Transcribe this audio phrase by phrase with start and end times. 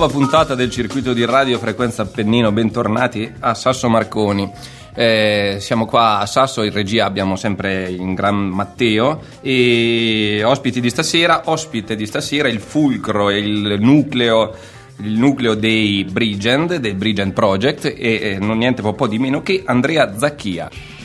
[0.00, 4.50] nuova puntata del circuito di radio Frequenza Appennino, bentornati a Sasso Marconi.
[4.94, 10.88] Eh, siamo qua a Sasso, in regia abbiamo sempre il gran Matteo e ospiti di
[10.88, 14.54] stasera, ospite di stasera il fulcro e il nucleo
[15.02, 19.62] il nucleo dei Brigend, del Brigend Project e eh, non niente po' di meno che
[19.66, 20.99] Andrea Zacchia.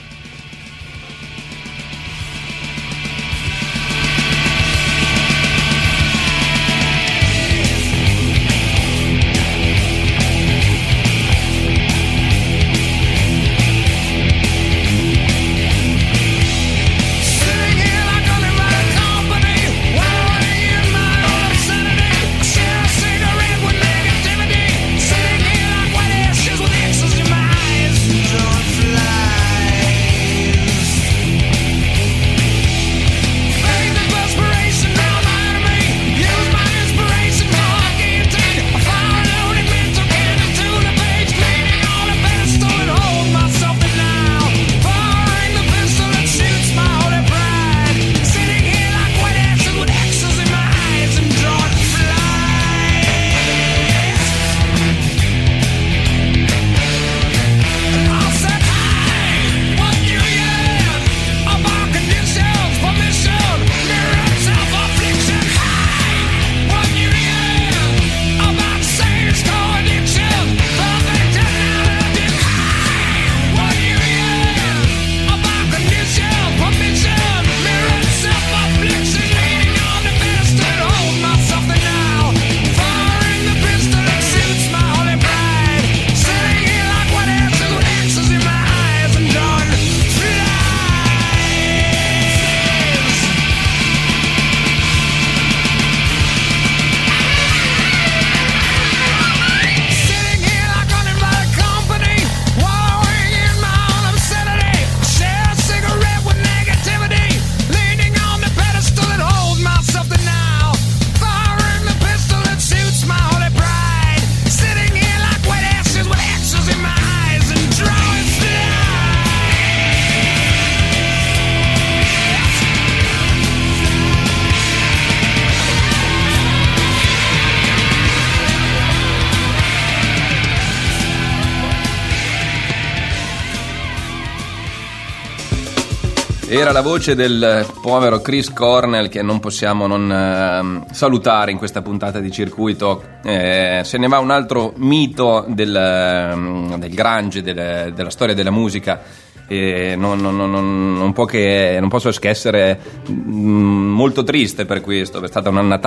[136.65, 141.83] Era la voce del povero Chris Cornell che non possiamo non eh, salutare in questa
[141.83, 143.03] puntata di circuito.
[143.23, 148.49] Eh, se ne va un altro mito del, ehm, del grunge, del, della storia della
[148.49, 148.99] musica.
[149.47, 152.79] E non, non, non, può che, non posso che essere
[153.11, 155.77] mm, molto triste per questo, è stata una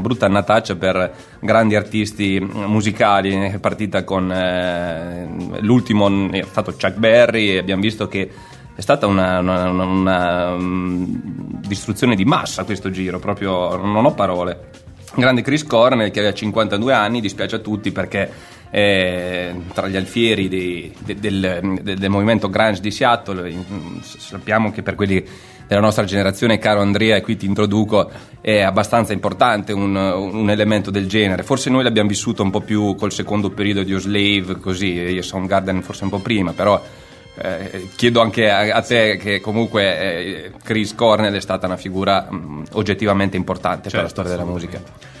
[0.00, 7.50] brutta annataccia per grandi artisti musicali, è partita con eh, l'ultimo è stato Chuck Berry
[7.50, 8.28] e abbiamo visto che
[8.74, 11.20] è stata una, una, una, una um,
[11.66, 14.82] distruzione di massa questo giro, proprio non ho parole.
[15.14, 18.28] Grande Chris Cornell che aveva 52 anni, dispiace a tutti perché
[18.70, 23.54] eh, tra gli alfieri di, de, del, de, del, movimento grunge di Seattle,
[24.00, 25.24] sappiamo che per quelli
[25.68, 30.90] della nostra generazione, caro Andrea, e qui ti introduco, è abbastanza importante un, un elemento
[30.90, 31.44] del genere.
[31.44, 36.02] Forse noi l'abbiamo vissuto un po' più col secondo periodo di Oslave, così, Soundgarden forse
[36.02, 36.82] un po' prima, però
[37.36, 42.28] eh, chiedo anche a, a, te che comunque eh, Chris Cornell è stata una figura
[42.30, 45.12] mh, mm, oggettivamente importante certo, per la certo, storia della musica.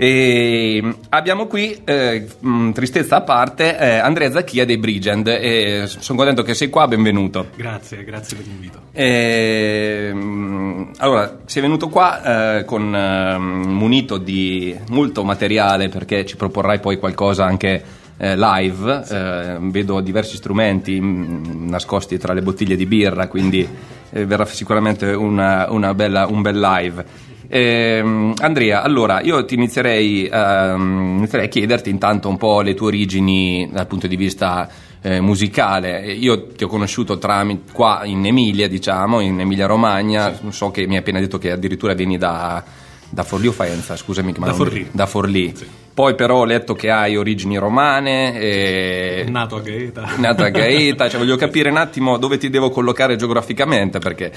[0.00, 5.26] E mm, abbiamo qui, eh, mh, mm, tristezza a parte, eh, Andrea Zacchia dei Brigend.
[5.26, 7.48] E sono contento che sei qua, benvenuto.
[7.56, 8.80] Grazie, grazie per l'invito.
[8.92, 16.36] E, mh, allora, sei venuto qua eh, con, eh, munito di molto materiale perché ci
[16.36, 22.42] proporrai poi qualcosa anche eh, live, eh, vedo diversi strumenti mh, mm, nascosti tra le
[22.42, 23.66] bottiglie di birra, quindi
[24.10, 27.26] eh, verrà sicuramente una, una bella, un bel live.
[27.50, 32.88] Eh, Andrea, allora io ti inizierei, um, inizierei, a chiederti intanto un po' le tue
[32.88, 34.68] origini dal punto di vista
[35.00, 36.12] eh, musicale.
[36.12, 40.44] Io ti ho conosciuto tramite, qua in Emilia, diciamo, in Emilia Romagna, sì.
[40.50, 42.62] so che mi hai appena detto che addirittura vieni da,
[43.08, 44.32] da Forlì o Faenza, scusami.
[44.32, 44.88] Da Forlì.
[44.90, 45.52] Da Forlì.
[45.56, 45.77] Sì.
[45.98, 48.38] Poi però ho letto che hai origini romane.
[48.38, 49.26] E...
[49.28, 50.08] Nato a Gaeta.
[50.18, 54.30] Nato a Gaeta, cioè voglio capire un attimo dove ti devo collocare geograficamente perché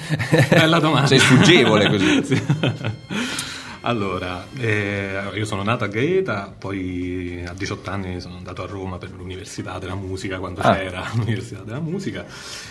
[0.48, 1.06] Bella domanda.
[1.06, 2.24] sei sfuggevole così.
[2.26, 2.42] sì.
[3.82, 8.98] Allora, eh, io sono nato a Gaeta, poi a 18 anni sono andato a Roma
[8.98, 10.74] per l'Università della Musica, quando ah.
[10.74, 12.24] c'era l'Università della Musica,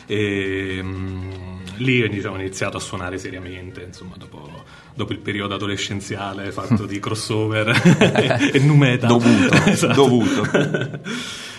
[0.06, 4.50] e mh, mm, lì diciamo, ho iniziato a suonare seriamente, insomma, dopo,
[4.94, 9.08] dopo il periodo adolescenziale fatto di crossover e, e numeta.
[9.08, 9.94] Dovuto, esatto.
[9.94, 10.48] dovuto.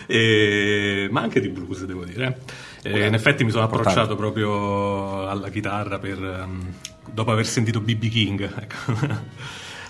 [0.07, 2.41] e, ma anche di blues, devo dire.
[2.83, 6.73] E in effetti mi sono approcciato proprio alla chitarra per, um,
[7.13, 8.53] dopo aver sentito BB King.
[8.59, 9.21] Ecco.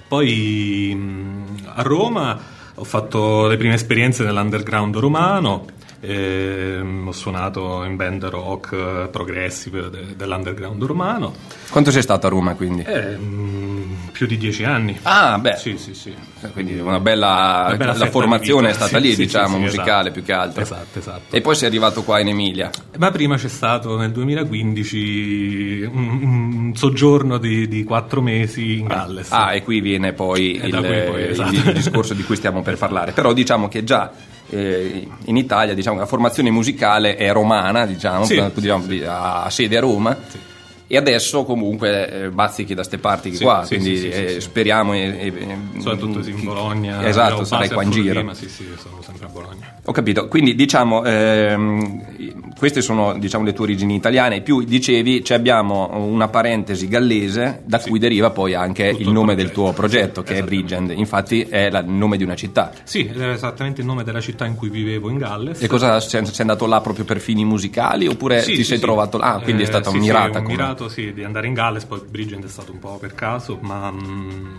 [0.09, 2.39] Poi a Roma
[2.75, 5.65] ho fatto le prime esperienze nell'underground romano
[6.05, 11.33] e ho suonato in band rock progressive de- dell'underground romano.
[11.71, 12.83] Quanto sei stato a Roma quindi?
[12.83, 14.99] Eh, mh, più di dieci anni.
[15.03, 15.55] Ah, beh.
[15.55, 16.13] Sì, sì, sì.
[16.53, 20.01] Quindi una bella, una bella la formazione è stata sì, lì, sì, diciamo, sì, musicale
[20.01, 20.11] esatto.
[20.11, 20.61] più che altro.
[20.63, 21.37] Esatto, esatto.
[21.37, 22.71] E poi sei arrivato qua in Emilia.
[22.99, 29.31] Ma prima c'è stato nel 2015 un, un soggiorno di, di, quattro mesi in Galles.
[29.31, 31.55] Ah, e qui viene poi, il, poi esatto.
[31.55, 33.13] il, discorso di cui stiamo per parlare.
[33.13, 34.13] Però diciamo che già
[34.53, 39.77] eh, in Italia diciamo, la formazione musicale è romana, diciamo, Sì, diciamo, sì, ha sede
[39.77, 40.17] a Roma.
[40.29, 40.39] Sì.
[40.87, 44.93] E adesso comunque eh, bazzichi da ste parti Sì, qua, sì, quindi sì, eh, speriamo...
[44.93, 45.33] eh,
[45.79, 47.07] Soprattutto sì, in Bologna.
[47.07, 48.23] Esatto, sarai qua in giro.
[48.23, 49.77] Ma sì, sì, sono sempre a Bologna.
[49.85, 55.89] Ho capito, quindi diciamo, ehm, queste sono diciamo, le tue origini italiane, più dicevi abbiamo
[55.97, 59.73] una parentesi gallese da cui deriva poi anche Tutto il il nome del progetto, tuo
[59.73, 60.43] progetto che è.
[60.43, 62.71] Bridgend, infatti è la- il nome di una città.
[62.85, 65.61] Sì, era esattamente il nome della città in cui vivevo in Galles.
[65.63, 69.35] E cosa sei, sei andato là proprio per fini musicali oppure ti sei trovato là?
[69.35, 70.41] Ah, quindi è Eh, stata sì, mirata.
[70.83, 73.91] Mirato sì, di andare in Galles, poi Bridgend è stato un po' per caso, ma
[73.91, 74.57] mm,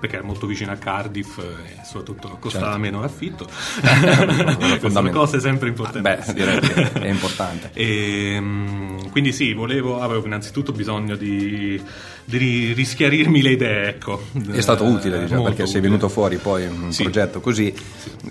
[0.00, 2.78] perché era molto vicino a Cardiff e soprattutto costava Certo.
[2.78, 3.48] meno l'affitto.
[4.88, 6.00] Sono cose sempre importanti.
[6.00, 7.70] Beh, direi che è importante.
[7.74, 11.82] E, mm, quindi sì, volevo, avevo innanzitutto bisogno di,
[12.26, 14.22] di ri- rischiarirmi le idee, ecco.
[14.50, 15.80] È stato utile, Eh, diciamo, molto perché sei utile.
[15.82, 17.02] venuto fuori poi un Sì.
[17.02, 17.74] progetto così,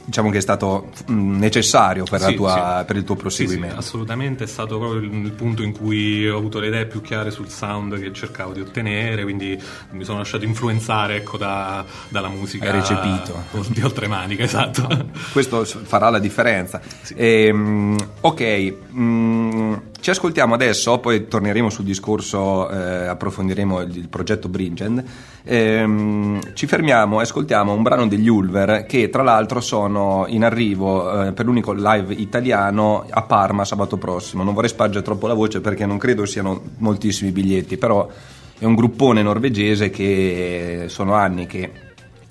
[0.05, 2.85] diciamo che è stato mm, necessario per, la Sì, tua- sì.
[2.85, 3.75] per il tuo Sì, sì, proseguimento.
[3.77, 7.49] assolutamente è stato proprio il, punto in cui ho avuto le idee più chiare sul
[7.49, 9.59] sound che cercavo di ottenere, quindi
[9.91, 13.43] mi sono lasciato influenzare ecco, da- dalla musica Hai recepito.
[13.69, 14.87] di oltremanica, esatto.
[15.31, 16.81] Questo farà la differenza.
[17.15, 19.73] Ehm, ok, mm,
[20.03, 25.01] ci ascoltiamo adesso, poi torneremo sul discorso, eh, approfondiremo il, il progetto Bridgend.
[25.45, 31.27] Ehm, ci fermiamo e ascoltiamo un brano degli Ulver che tra l'altro sono in arrivo
[31.27, 34.43] eh, per l'unico live italiano a Parma sabato prossimo.
[34.43, 38.05] Non vorrei spargere troppo la voce perché non credo siano moltissimi biglietti, però
[38.59, 41.71] è un gruppone norvegese che sono anni che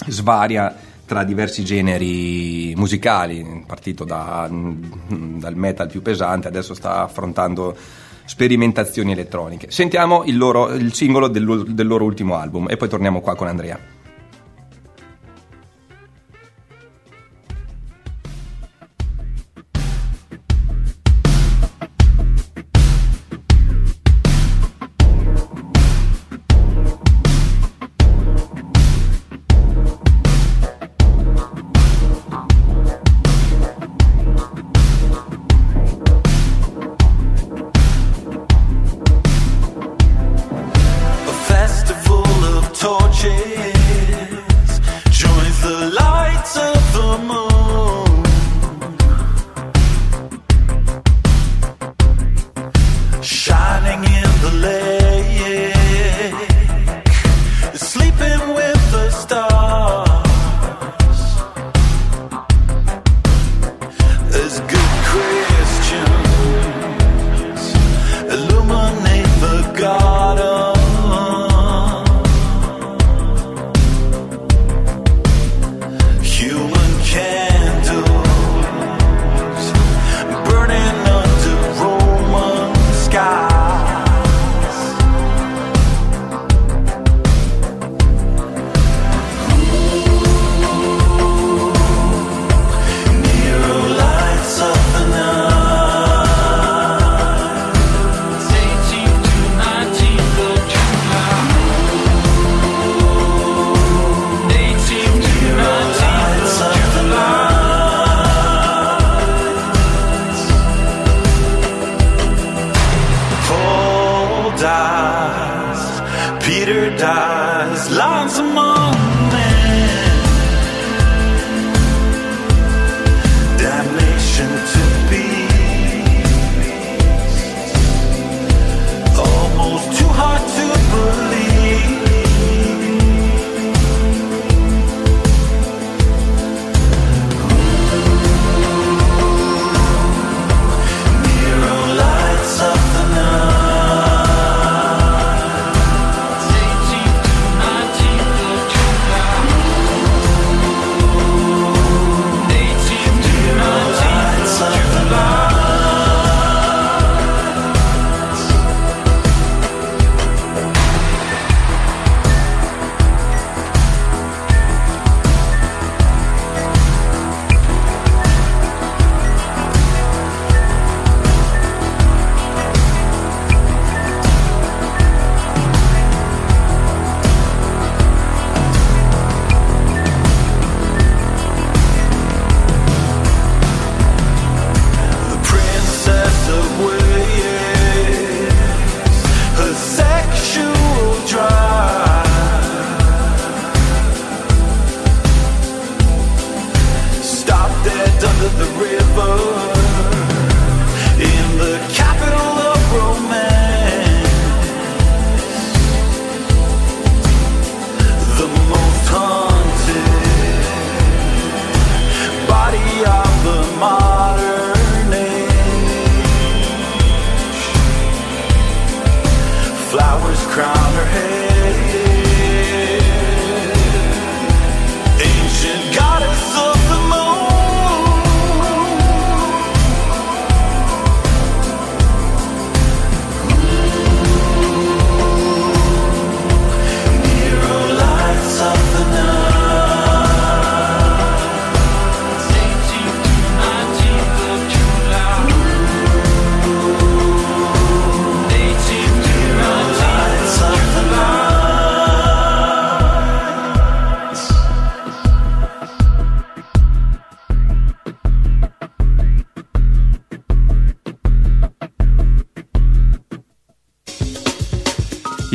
[0.09, 7.77] svaria tra diversi generi musicali, partito da- dal metal più pesante, adesso sta affrontando
[8.25, 9.71] sperimentazioni elettroniche.
[9.71, 13.49] Sentiamo il, loro- il singolo del, del loro ultimo album e poi torniamo qua con
[13.49, 13.79] Andrea.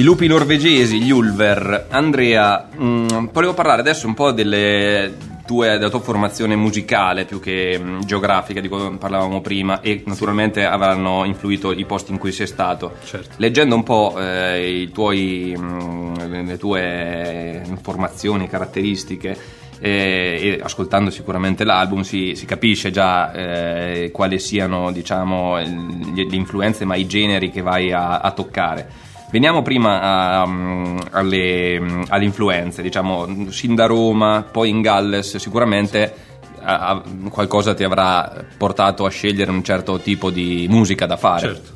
[0.08, 1.88] Lupi norvegesi, gli Ulver.
[1.90, 5.14] Andrea, mh, volevo parlare adesso un po' delle
[5.46, 10.64] tue, della tua formazione musicale più che mh, geografica di cui parlavamo prima e naturalmente
[10.66, 12.94] avranno influito i posti in cui sei stato.
[13.04, 13.32] Certo.
[13.36, 19.38] Leggendo un po' eh, i tuoi, mh, le tue informazioni, caratteristiche
[19.80, 26.36] eh, e ascoltando sicuramente l'album si, si capisce già eh, quali siano diciamo, il- le
[26.38, 29.04] influenze ma i generi che vai a, a toccare.
[29.30, 30.02] Veniamo prima
[30.42, 36.14] a, mm, alle, mm, alle influenze, diciamo, sin da Roma, poi in Galles, sicuramente
[36.62, 41.40] a- a- qualcosa ti avrà portato a scegliere un certo tipo di musica da fare.
[41.42, 41.76] Certo.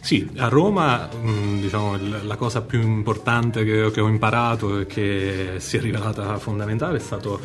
[0.00, 5.76] Sì, a Roma mh, diciamo, la cosa più importante che ho imparato e che si
[5.76, 7.40] è rivelata fondamentale è stato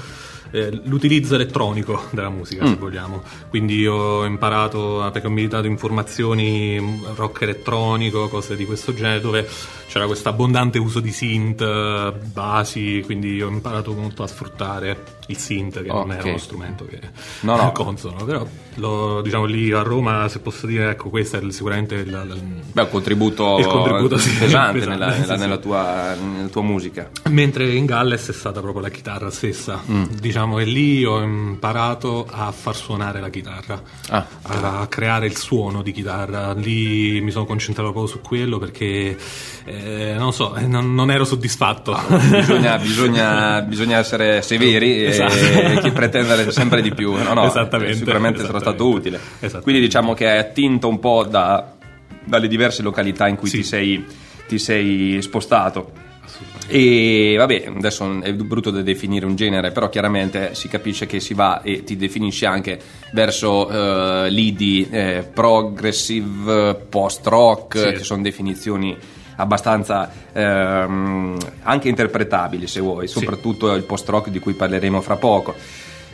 [0.53, 3.23] eh, l'utilizzo elettronico della musica, se vogliamo.
[3.49, 8.93] Quindi io ho imparato, perché ho militato in formazioni mh, rock elettronico, cose di questo
[8.93, 9.47] genere, dove
[9.87, 15.37] c'era questo abbondante uso di synth, eh, basi, quindi ho imparato molto a sfruttare il
[15.37, 16.15] synth, che non Ok.
[16.17, 16.99] era uno strumento che
[17.41, 17.71] No, no.
[17.73, 22.07] consono, però lo- diciamo lì a Roma, se posso dire, ecco, questo è sicuramente il,
[22.07, 25.39] il- Beh, un contributo, Il contributo, sì, pesante pesante, nella, nella- sì.
[25.39, 27.09] nella tua, nella tua musica.
[27.29, 29.81] Mentre in Galles è stata proprio la chitarra stessa.
[30.19, 34.25] Diciamo che lì ho imparato a far suonare la chitarra, Ah.
[34.43, 36.53] a creare il suono di chitarra.
[36.53, 39.17] Lì mi sono concentrato proprio su quello perché
[39.65, 41.97] eh, non so, eh, non, non ero soddisfatto.
[42.29, 45.33] bisogna, bisogna- bisogna essere severi Esatto.
[45.61, 47.13] e chi pretendere sempre di più.
[47.13, 49.19] No, no, Esattamente, Sicuramente sarà stato utile.
[49.61, 51.73] Quindi diciamo che hai attinto un po' da-
[52.25, 53.57] dalle diverse località in cui Sì.
[53.57, 54.05] ti, sei,
[54.47, 55.91] ti sei spostato.
[56.67, 61.33] E vabbè, adesso è brutto da definire un genere, però chiaramente si capisce che si
[61.33, 62.79] va e ti definisci anche
[63.11, 67.91] verso eh, lidi eh, progressive, post-rock, Sì.
[67.97, 68.95] che sono definizioni
[69.35, 75.55] abbastanza ehm, anche interpretabili se vuoi, soprattutto il post-rock di cui parleremo fra poco.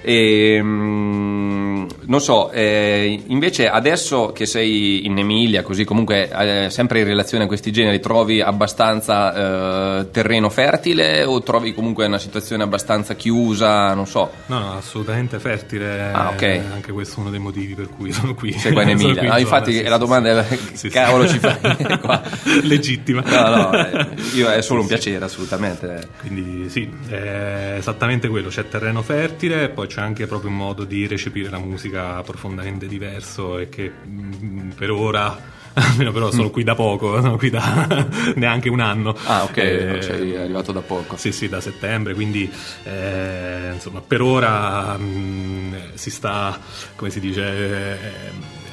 [0.02, 7.00] E, mm, non so, eh, invece adesso che sei in Emilia, così comunque eh, sempre
[7.00, 12.64] in relazione a questi generi, trovi abbastanza eh, terreno fertile o trovi comunque una situazione
[12.64, 13.94] abbastanza chiusa?
[13.94, 14.32] Non so.
[14.48, 16.12] No, no, assolutamente fertile.
[16.12, 16.42] Ah, ok.
[16.42, 18.54] eh, Anche questo è uno dei motivi per cui sono qui.
[18.54, 19.20] Sei qua in Emilia.
[19.20, 20.54] qui in infatti sì, la sì, domanda sì.
[20.54, 20.90] è Sì, sì.
[20.90, 21.58] cavolo ci fai
[22.00, 22.22] qua?
[22.64, 23.22] Legittima.
[23.26, 26.08] No, no, eh, io è solo un piacere assolutamente.
[26.22, 31.08] Quindi sì, è esattamente quello, c'è terreno fertile, poi c'è anche proprio un modo di
[31.08, 35.38] recepire la musica profondamente diverso e che mm, per ora,
[35.74, 39.16] almeno però sono qui da poco, sono qui da neanche un anno.
[39.26, 41.18] Ah, ok, Eh, sei arrivato da poco.
[41.18, 42.50] Sì, sì, da settembre, quindi
[42.84, 46.58] eh, insomma per ora mm, si sta,
[46.96, 47.98] come si dice, eh,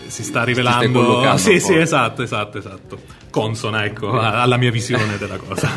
[0.06, 1.36] si sta rivelando...
[1.38, 2.98] Sì, sì, esatto, esatto, esatto.
[3.30, 5.68] Consona, ecco, a- alla mia visione della cosa.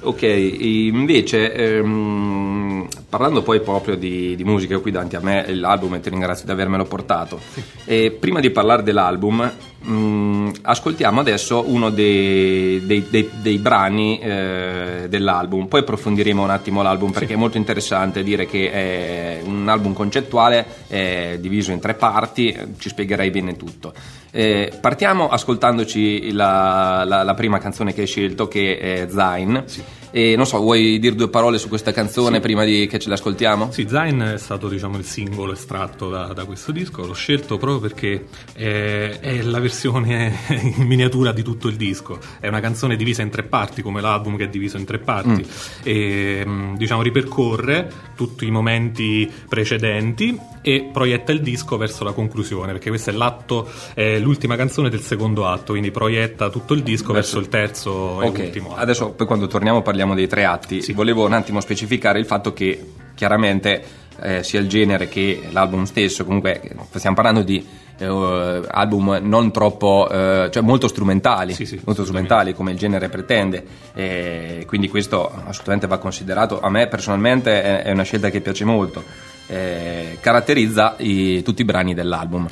[0.00, 2.67] Ok, invece ehm,
[3.08, 6.50] parlando poi proprio di, di musica, qui davanti a me l'album e ti ringrazio di
[6.50, 7.40] avermelo portato.
[7.84, 15.06] E prima di parlare dell'album, mh, ascoltiamo adesso uno dei, dei- dei- dei brani eh,
[15.08, 19.92] dell'album, poi approfondiremo un attimo l'album perché è molto interessante dire che è un album
[19.92, 23.92] concettuale, è diviso in tre parti, eh, ci spiegherai bene tutto.
[24.30, 29.64] Eh, partiamo ascoltandoci la, la- la prima canzone che hai scelto che è Zain.
[30.10, 33.70] E non so, vuoi dire due parole su questa canzone prima di, che ce l'ascoltiamo?
[33.70, 37.78] Sì, Zain è stato diciamo il singolo estratto da, da questo disco, l'ho scelto proprio
[37.78, 39.66] perché è, è la versione
[40.48, 44.36] in miniatura di tutto il disco, è una canzone divisa in tre parti come l'album
[44.36, 45.44] che è diviso in tre parti
[45.82, 52.72] e mh, diciamo ripercorre tutti i momenti precedenti e proietta il disco verso la conclusione
[52.72, 57.12] perché questo è l'atto, è l'ultima canzone del secondo atto, quindi proietta tutto il disco
[57.12, 58.80] verso, il terzo e Ok, ultimo atto.
[58.80, 60.92] adesso poi quando torniamo parliamo dei tre atti.
[60.92, 62.84] Volevo un attimo specificare il fatto che
[63.14, 63.82] chiaramente
[64.20, 66.60] eh, sia il genere che l'album stesso, comunque
[66.94, 67.64] stiamo parlando di
[67.98, 73.08] eh, album non troppo, eh, cioè molto strumentali, Sì, sì, molto strumentali come il genere
[73.08, 73.64] pretende,
[73.94, 76.60] e quindi questo assolutamente va considerato.
[76.60, 79.02] A me personalmente è, è una scelta che piace molto,
[79.48, 82.48] eh, caratterizza i- tutti i brani dell'album.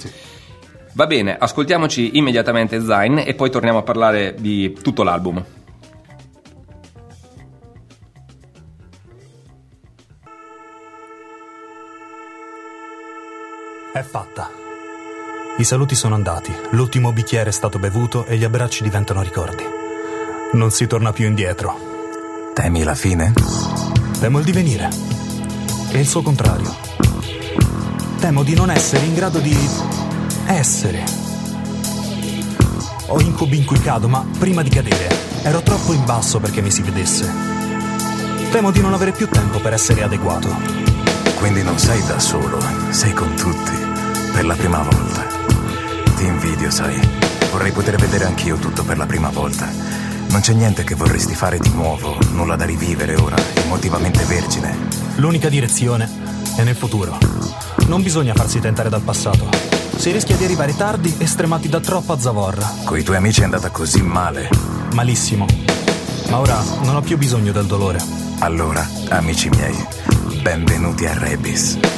[0.93, 5.45] Va bene, ascoltiamoci immediatamente Zain e poi torniamo a parlare di tutto l'album.
[13.93, 14.66] È fatta.
[15.59, 19.65] I saluti sono andati, l'ultimo bicchiere è stato bevuto e gli abbracci diventano ricordi.
[20.53, 22.51] Non si torna più indietro.
[22.53, 23.33] Temi la fine?
[24.21, 24.91] Temo il divenire.
[25.93, 26.77] E il suo contrario.
[28.21, 29.57] Temo di non essere in grado di
[30.45, 31.05] essere.
[33.07, 35.09] Ho incubi in cui cado, ma prima di cadere
[35.43, 37.33] ero troppo in basso perché mi si vedesse.
[38.51, 40.55] Temo di non avere più tempo per essere adeguato.
[41.39, 42.59] Quindi non sei da solo,
[42.91, 43.73] sei con tutti.
[44.35, 45.36] Per la prima volta.
[46.17, 46.99] Ti invidio, sai.
[47.51, 49.69] Vorrei poter vedere anch'io tutto per la prima volta.
[50.31, 54.75] Non c'è niente che vorresti fare di nuovo, nulla da rivivere ora, emotivamente vergine.
[55.17, 56.09] L'unica direzione
[56.57, 57.19] è nel futuro.
[57.87, 59.49] Non bisogna farsi tentare dal passato.
[59.97, 62.67] Si rischia di arrivare tardi e stremati da troppa zavorra.
[62.85, 64.49] Coi tuoi amici è andata così male.
[64.95, 65.47] Malissimo.
[66.31, 67.99] Ma ora non ho più bisogno del dolore.
[68.39, 69.77] Allora, amici miei,
[70.43, 71.96] benvenuti a Rebis.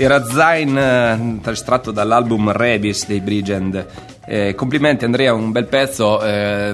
[0.00, 3.86] Era Zain eh, estratto dall'album Rebis dei Brigend.
[4.24, 6.72] Eh, complimenti Andrea, un bel pezzo, eh,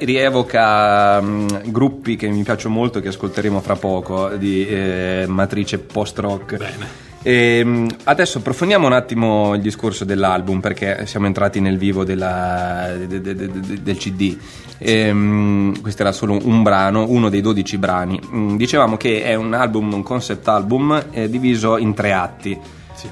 [0.00, 6.56] rievoca mh, gruppi che mi piacciono molto che ascolteremo fra poco di eh, matrice post-rock.
[6.56, 7.05] Bene.
[7.28, 13.20] Ehm, adesso approfondiamo un attimo il discorso dell'album perché siamo entrati nel vivo della- de-
[13.20, 14.38] de- de- de- del CD.
[14.78, 18.20] Ehm, questo era solo un brano, uno dei 12 brani.
[18.32, 22.56] Mm, dicevamo che è un album, un concept album eh, diviso in tre atti.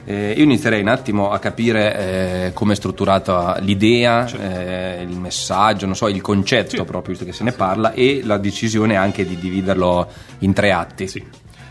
[0.05, 5.87] Eh, io inizierei un attimo a capire eh, come è strutturata l'idea, eh, il messaggio,
[5.87, 6.77] non so, il concetto Sì.
[6.85, 11.09] proprio, visto che se ne parla, e la decisione anche di dividerlo in tre atti.
[11.09, 11.23] Sì.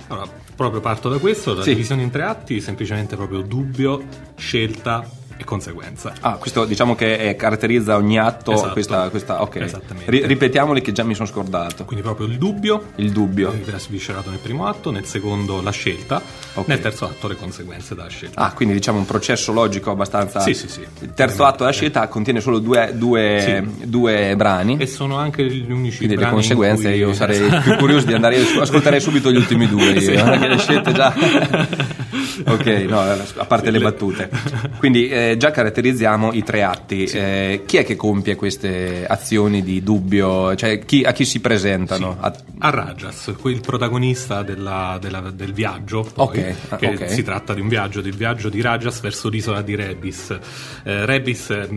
[0.07, 1.69] Allora, proprio parto da questo, la Sì.
[1.71, 4.03] divisione in tre atti, semplicemente proprio dubbio,
[4.35, 5.07] scelta
[5.43, 6.13] e conseguenza.
[6.21, 8.71] Ah, questo diciamo che eh, caratterizza ogni atto Esatto.
[8.71, 9.55] questa, questa ok.
[9.57, 10.09] Esattamente.
[10.09, 11.85] Ri- ripetiamoli che già mi sono scordato.
[11.85, 13.53] Quindi proprio il dubbio, Il dubbio.
[13.77, 16.21] sviscerato nel primo atto, nel secondo la scelta,
[16.55, 16.67] Ok.
[16.67, 18.39] nel terzo atto le conseguenze della scelta.
[18.41, 20.39] Ah, quindi diciamo un processo logico abbastanza.
[20.39, 20.85] Sì, sì, sì.
[21.01, 24.77] Il terzo atto della scelta contiene solo due, due- due brani.
[24.79, 28.05] E sono anche gli unici Quindi le brani in conseguenze cui- io sarei più curioso
[28.05, 30.11] di andare ascolterei subito gli ultimi due io, Sì.
[30.11, 31.13] perché le scelte già
[32.45, 34.29] ok no a parte le battute
[34.77, 39.81] quindi eh, già caratterizziamo i tre atti Eh, chi è che compie queste azioni di
[39.83, 45.51] dubbio cioè chi- a chi si presentano A- A Rajas, il protagonista della- della- del
[45.53, 47.09] viaggio, poi, Ok, ah, che ok.
[47.09, 50.37] si tratta di un viaggio, del viaggio di Rajas verso l'isola di Rebis.
[50.83, 51.67] Eh, Rebis è è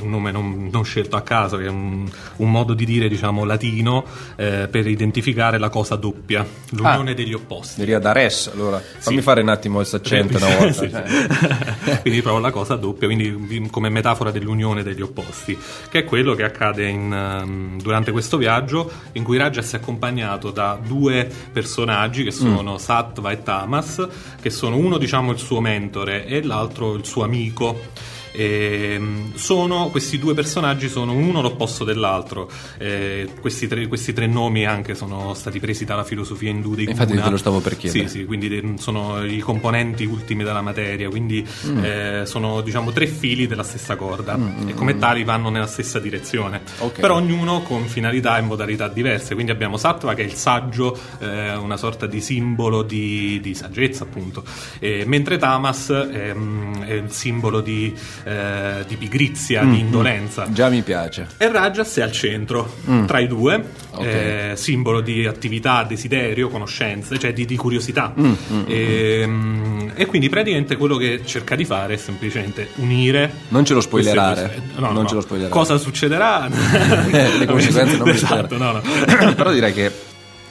[0.00, 3.44] un nome non, non scelto a caso, che è un, un modo di dire diciamo
[3.44, 4.04] latino
[4.36, 7.14] eh, per identificare la cosa doppia, l'unione Ah.
[7.14, 7.78] degli opposti.
[7.80, 9.22] Deriva da res allora fammi Sì.
[9.22, 11.98] fare un attimo il saccente una volta Sì, sì.
[12.02, 15.56] quindi proprio la cosa doppia, quindi come metafora dell'unione degli opposti,
[15.90, 20.50] che è quello che accade in, ehm, durante questo viaggio in cui Rajas è accompagnato
[20.50, 24.06] da due personaggi che sono Sattva e Tamas,
[24.40, 28.20] che sono uno diciamo il suo mentore e l'altro il suo amico.
[28.32, 32.50] Ehm, sono, questi due personaggi sono uno l'opposto dell'altro.
[32.78, 37.12] Eh, questi, tre, questi tre nomi anche sono stati presi dalla filosofia indù dei Infatti
[37.12, 37.24] guna.
[37.24, 38.08] te lo stavo per chiedere.
[38.08, 41.84] Sì, sì, quindi sono i componenti ultimi della materia, quindi Mm.
[41.84, 46.62] eh, sono diciamo tre fili della stessa corda e come tali vanno nella stessa direzione,
[46.78, 47.00] Ok.
[47.00, 49.34] però ognuno con finalità e modalità diverse.
[49.34, 54.04] Quindi abbiamo Sattva che è il saggio, eh, una sorta di simbolo di, di saggezza,
[54.04, 54.44] appunto,
[54.78, 57.92] E mentre Tamas è, mm, è il simbolo di,
[58.24, 60.46] eh, di pigrizia, Mm, di indolenza.
[60.50, 62.74] già mi piace E Rajas è al centro,
[63.06, 63.62] tra i due, Mm.
[63.98, 64.04] Ok.
[64.04, 68.12] eh, simbolo di attività, desiderio, conoscenze, cioè di, di curiosità.
[68.18, 68.32] Mm,
[68.66, 73.30] e, mm, e quindi praticamente quello che cerca di fare è semplicemente unire.
[73.48, 74.62] Non ce lo spoilerare.
[74.76, 75.08] No, Non no.
[75.08, 75.52] ce lo spoilerare.
[75.54, 76.48] Cosa succederà?
[77.12, 78.80] Eh, le conseguenze non mi Esatto, no, no.
[79.34, 79.90] però direi che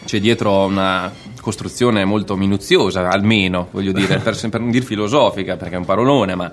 [0.05, 5.75] c'è dietro una costruzione molto minuziosa, almeno voglio dire, per, per non dire filosofica, perché
[5.75, 6.51] è un parolone, ma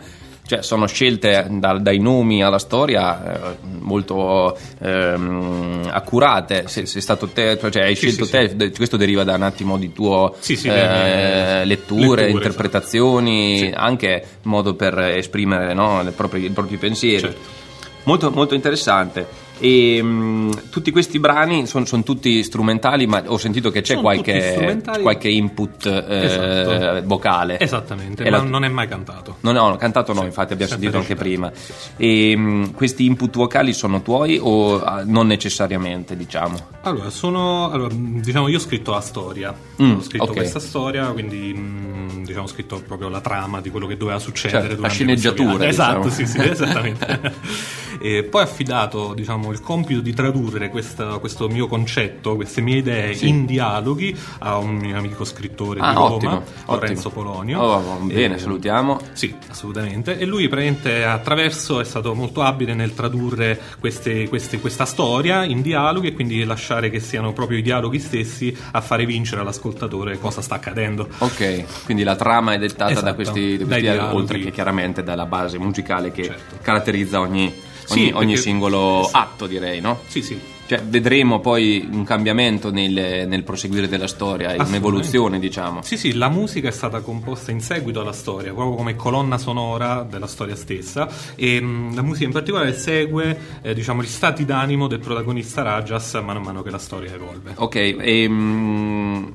[0.48, 6.64] cioè, sono scelte da- dai nomi alla storia eh, molto ehm, accurate.
[6.68, 9.42] Se, sei stato te, cioè hai Sì, scelto sì, te, de- questo deriva da un
[9.42, 13.58] attimo di tuo Sì, sì, eh, letture, letture, interpretazioni.
[13.58, 13.72] Sì.
[13.74, 17.20] anche modo per esprimere no, le proprie- i propri pensieri.
[17.20, 17.56] Certo.
[18.04, 19.26] Molto, molto interessante.
[19.58, 25.28] E mh, tutti questi brani sono tutti strumentali, ma ho sentito che c'è qualche, qualche
[25.28, 27.06] input eh, Esatto.
[27.06, 27.58] vocale.
[27.58, 29.36] Esattamente, E ma la- non è mai cantato.
[29.40, 31.48] No, no, cantato no, Sì, infatti abbiamo sentito anche prima.
[31.48, 36.56] recitato, E mh, questi input vocali sono tuoi o ah, non necessariamente, diciamo?
[36.82, 37.70] Allora, sono.
[37.70, 39.54] allora, mh, diciamo, io ho scritto la storia.
[39.82, 40.32] Mm, ho scritto ok.
[40.32, 44.68] questa storia, quindi mh, diciamo, ho scritto proprio la trama di quello che doveva succedere.
[44.68, 46.04] Certo, la sceneggiatura, diciamo.
[46.04, 47.32] Esatto, sì, sì, esattamente.
[48.00, 52.78] e poi ho affidato, diciamo, il compito di tradurre questa- questo mio concetto, queste mie
[52.78, 57.22] idee in dialoghi a un mio amico scrittore Ah, di Roma, ottimo, Lorenzo ottimo.
[57.24, 57.61] Polonio.
[57.61, 58.98] Oh, bene, E- salutiamo.
[59.12, 60.18] sì, assolutamente.
[60.18, 65.62] E lui praticamente attraverso è stato molto abile nel tradurre queste- queste- questa storia in
[65.62, 70.40] dialoghi e quindi lasciare che siano proprio i dialoghi stessi a fare vincere all'ascoltatore cosa
[70.40, 71.08] sta accadendo.
[71.18, 74.14] Ok, quindi la trama è dettata da Esatto, questi, da questi dialoghi.
[74.16, 76.56] oltre che chiaramente dalla base musicale che Certo.
[76.62, 77.52] caratterizza ogni,
[77.94, 79.11] Sì, ogni, ogni perché- singolo sì.
[79.16, 80.01] atto, direi, no?
[80.07, 80.38] Sì, sì.
[80.68, 85.81] Cioè, vedremo poi un cambiamento nel, nel proseguire della storia, un'evoluzione, diciamo.
[85.83, 90.07] Sì, sì, la musica è stata composta in seguito alla storia, proprio come colonna sonora
[90.09, 94.88] della storia stessa e mh, la musica in particolare segue eh, diciamo, gli stati d'animo
[94.88, 97.53] del protagonista Rajas mano a mano che la storia evolve.
[97.57, 99.35] Ok, ehm,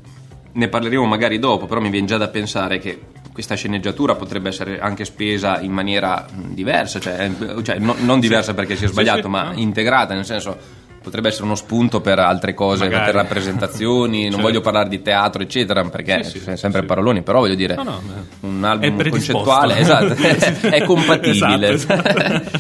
[0.52, 3.00] ne parleremo magari dopo, però mi viene già da pensare che
[3.34, 8.54] questa sceneggiatura potrebbe essere anche spesa in maniera diversa, cioè, eh, cioè, no- non diversa
[8.54, 9.58] perché sia Sì, sbagliato, sì, ma no.
[9.58, 10.56] integrata, nel senso
[11.04, 13.06] potrebbe essere uno spunto per altre cose, Magari.
[13.06, 14.46] per rappresentazioni, non Certo.
[14.46, 16.86] voglio parlare di teatro, eccetera, perché Sì, sì, sempre sì.
[16.86, 18.02] paroloni, però voglio dire, No, no,
[18.42, 20.14] un è album concettuale, esatto,
[20.70, 21.70] è compatibile.
[21.72, 22.60] Esatto, esatto.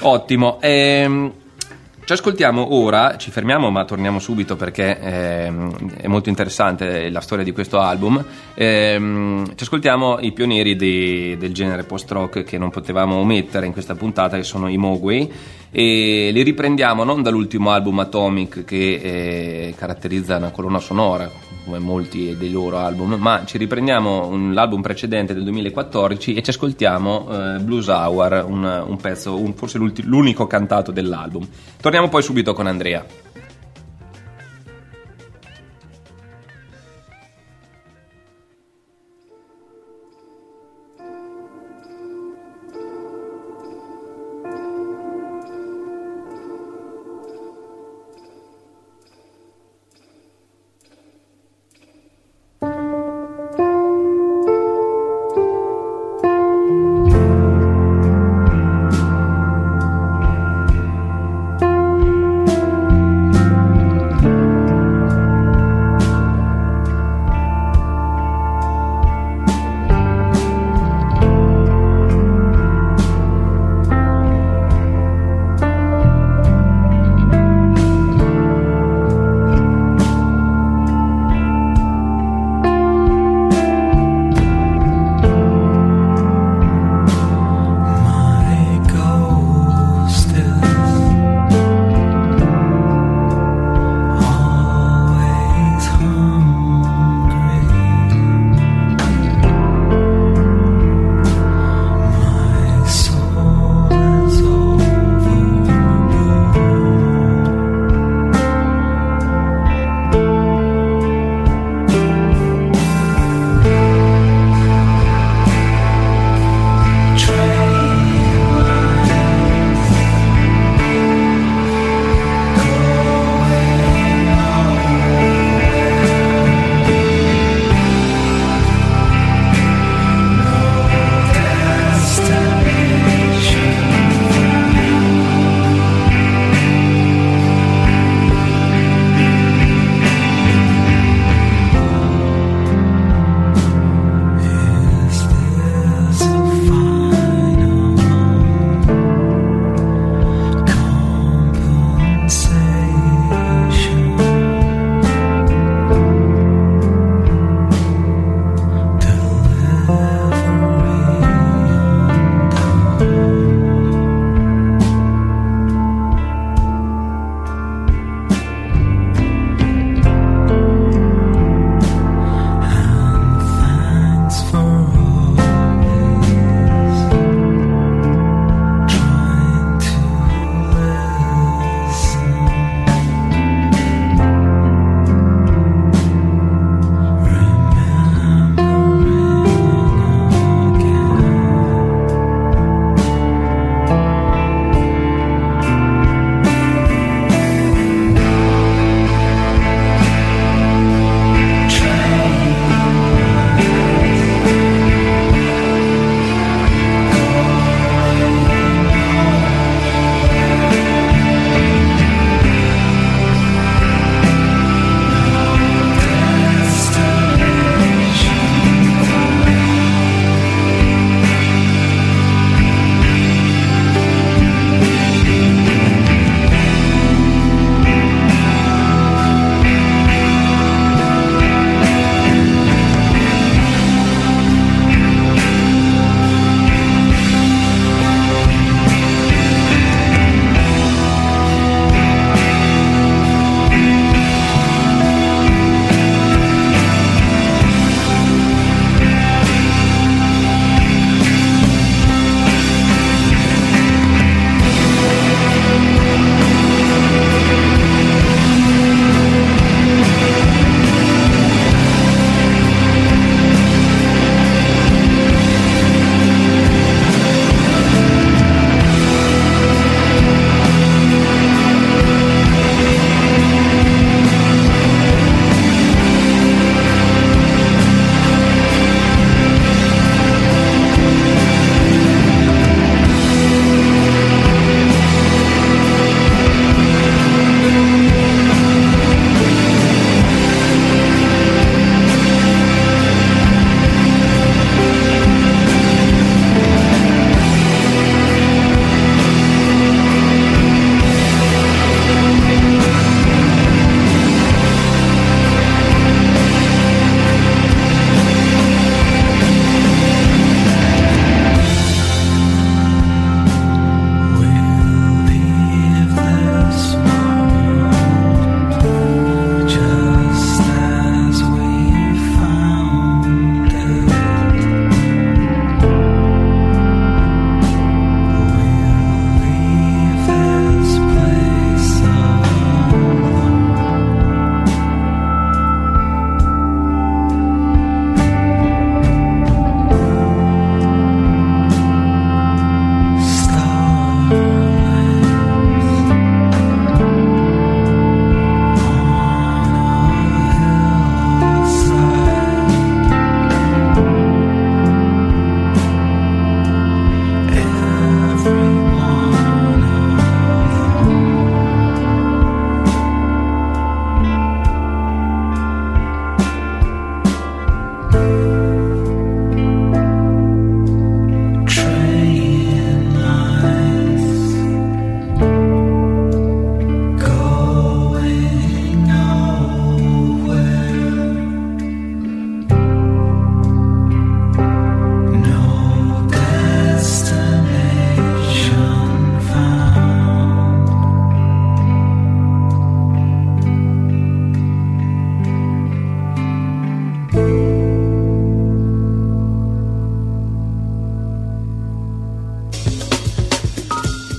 [0.00, 0.58] Ottimo.
[0.60, 1.32] Ehm,
[2.04, 7.44] ci ascoltiamo ora, ci fermiamo ma torniamo subito perché ehm, è molto interessante la storia
[7.44, 8.24] di questo album.
[8.54, 13.94] Ehm, ci ascoltiamo i pionieri di- del genere post-rock che non potevamo omettere in questa
[13.94, 15.30] puntata, che sono i Mogwai,
[15.70, 21.30] e li riprendiamo non dall'ultimo album Atomic che eh, caratterizza una colonna sonora,
[21.64, 26.50] come molti dei loro album, ma ci riprendiamo un- l'album precedente del 2014 e ci
[26.50, 31.46] ascoltiamo eh, Blues Hour, un, un pezzo, un- forse l'unico cantato dell'album.
[31.80, 33.04] Torniamo poi subito con Andrea.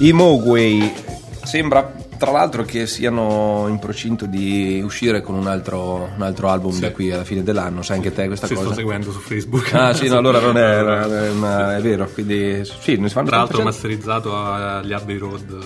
[0.04, 0.94] I Mogwai
[1.44, 6.78] sembra tra l'altro che siano in procinto di uscire con un altro, un altro album
[6.80, 8.68] da qui alla fine dell'anno, sai anche te questa Se cosa?
[8.68, 9.74] sto seguendo su Facebook.
[9.74, 10.82] Ah sì, no, allora non è,
[11.34, 15.63] non è- è vero, quindi sì, ne fanno Tra l'altro facendo- masterizzato agli Abbey Road.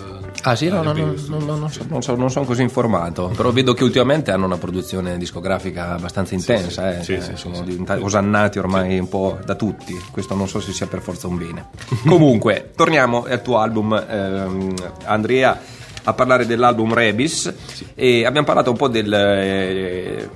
[0.50, 3.52] Ah sì, no, agli no, no, non, so- non so- non sono così informato, però
[3.52, 7.62] vedo che ultimamente hanno una produzione discografica abbastanza intensa, eh, Sì, eh, sì, sono sì,
[7.64, 7.68] sì.
[7.70, 11.38] diventati osannati ormai un po' da tutti, questo non so se sia per forza un
[11.38, 11.68] bene.
[12.08, 15.60] Comunque, torniamo al tuo album, ehm, Andrea,
[16.04, 17.54] a parlare dell'album Rebis
[17.94, 19.14] e abbiamo parlato un po' del...
[19.14, 20.30] eh,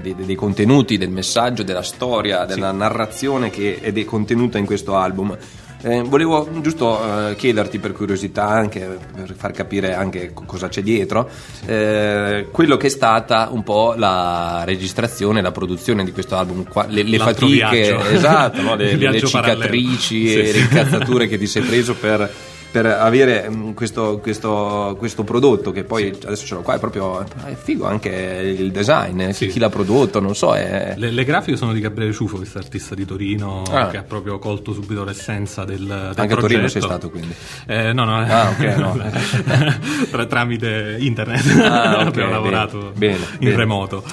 [0.00, 5.36] dei, dei contenuti, del messaggio, della storia, della narrazione che è contenuta in questo album.
[5.80, 10.82] Eh, volevo giusto eh, chiederti per curiosità, anche per far capire anche co- cosa c'è
[10.82, 11.30] dietro,
[11.66, 16.86] eh, quello che è stata un po' la registrazione, la produzione di questo album, qua-
[16.88, 18.04] le, le fatiche, viaggio.
[18.08, 18.74] esatto, no?
[18.74, 19.62] le, le cicatrici parallelo.
[19.92, 20.58] e Sì, le sì.
[20.58, 22.28] incazzature che ti sei preso per,
[22.70, 27.20] per avere mm, questo, questo- questo prodotto che poi adesso ce l'ho qua, è proprio
[27.20, 29.46] è figo anche il design, eh, Sì.
[29.48, 30.92] chi l'ha prodotto, non so, è...
[30.96, 33.88] Le, le grafiche sono di Gabriele Ciuffo, questo artista di Torino Ah.
[33.88, 36.40] che ha proprio colto subito l'essenza del, del Anche a progetto.
[36.46, 37.34] Torino sei stato quindi.
[37.66, 38.96] Eh, no, no, Ah, ok, no.
[40.10, 43.56] Tra- tramite internet Ah, ok, abbiamo bene, lavorato bene, in bene.
[43.56, 44.04] remoto.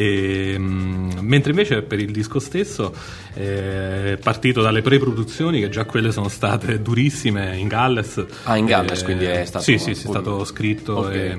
[0.00, 2.94] E, mm, mentre invece per il disco stesso
[3.34, 8.24] eh, è partito dalle pre-produzioni che già quelle sono state durissime in Galles.
[8.44, 11.14] Ah, in Galles, quindi è stato- Sì, sì, è stato scritto Ok.
[11.14, 11.38] e,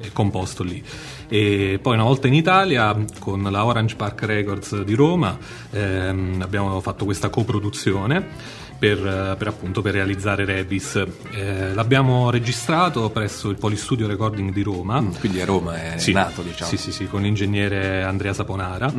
[0.00, 0.84] e composto lì.
[1.28, 5.36] E poi una volta in Italia con la Orange Park Records di Roma
[5.70, 11.02] ehm, abbiamo fatto questa coproduzione per, per appunto per realizzare Rebis.
[11.32, 15.00] Eh, l'abbiamo registrato presso il Polistudio Recording di Roma.
[15.00, 16.12] Mm, Quindi a Roma è Sì.
[16.12, 16.70] nato, diciamo.
[16.70, 18.92] Sì, sì, sì, con l'ingegnere Andrea Saponara.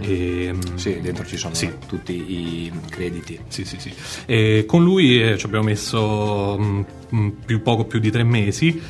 [0.00, 1.70] E, mm, Sì, dentro ci sono Sì.
[1.86, 3.38] tutti i crediti.
[3.48, 3.92] sì, sì, sì.
[4.26, 6.80] E con lui eh, ci abbiamo messo mm,
[7.14, 8.80] mm, più, poco più di tre mesi.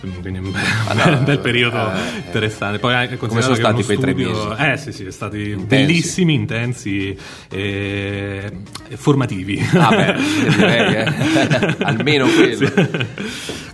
[0.00, 0.62] Quindi un bel,
[1.12, 2.78] no, un bel periodo eh, interessante.
[2.78, 4.62] Poi anche Come sono stati quei tre studio- mesi?
[4.62, 5.66] Eh sì, sì, sono stati Intensi.
[5.66, 7.18] bellissimi, intensi
[7.50, 8.52] e,
[8.88, 9.66] e formativi.
[9.74, 10.14] Ah, beh,
[10.56, 11.76] direi, eh.
[11.84, 12.66] Almeno quello.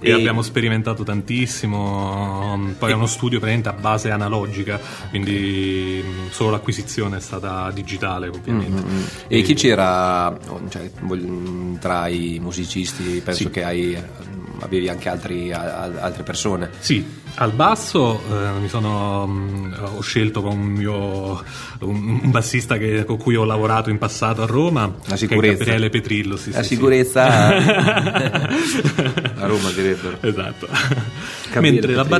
[0.00, 2.72] E, E- abbiamo sperimentato tantissimo.
[2.78, 4.78] Poi è uno studio praticamente a base analogica,
[5.10, 8.82] quindi mm, solo l'acquisizione è stata digitale, ovviamente.
[8.86, 10.36] Mm, E chi c'era
[10.68, 10.90] cioè,
[11.80, 13.20] tra i musicisti?
[13.24, 13.50] Penso Sì.
[13.50, 13.96] che hai,
[14.64, 16.70] avevi anche altri- a- altre persone.
[16.78, 17.04] Sì,
[17.36, 21.42] al basso eh, mi sono, mh, ho scelto con un mio
[21.80, 25.58] un, un bassista che- con cui ho lavorato in passato a Roma, La sicurezza.
[25.64, 26.36] Gabriele Petrillo.
[26.36, 26.74] Sì, La sì, sì.
[26.74, 27.24] sicurezza
[27.56, 30.16] a Roma direbbero.
[30.20, 30.68] Esatto.
[31.50, 32.18] Gabriele Mentre la Petrillo.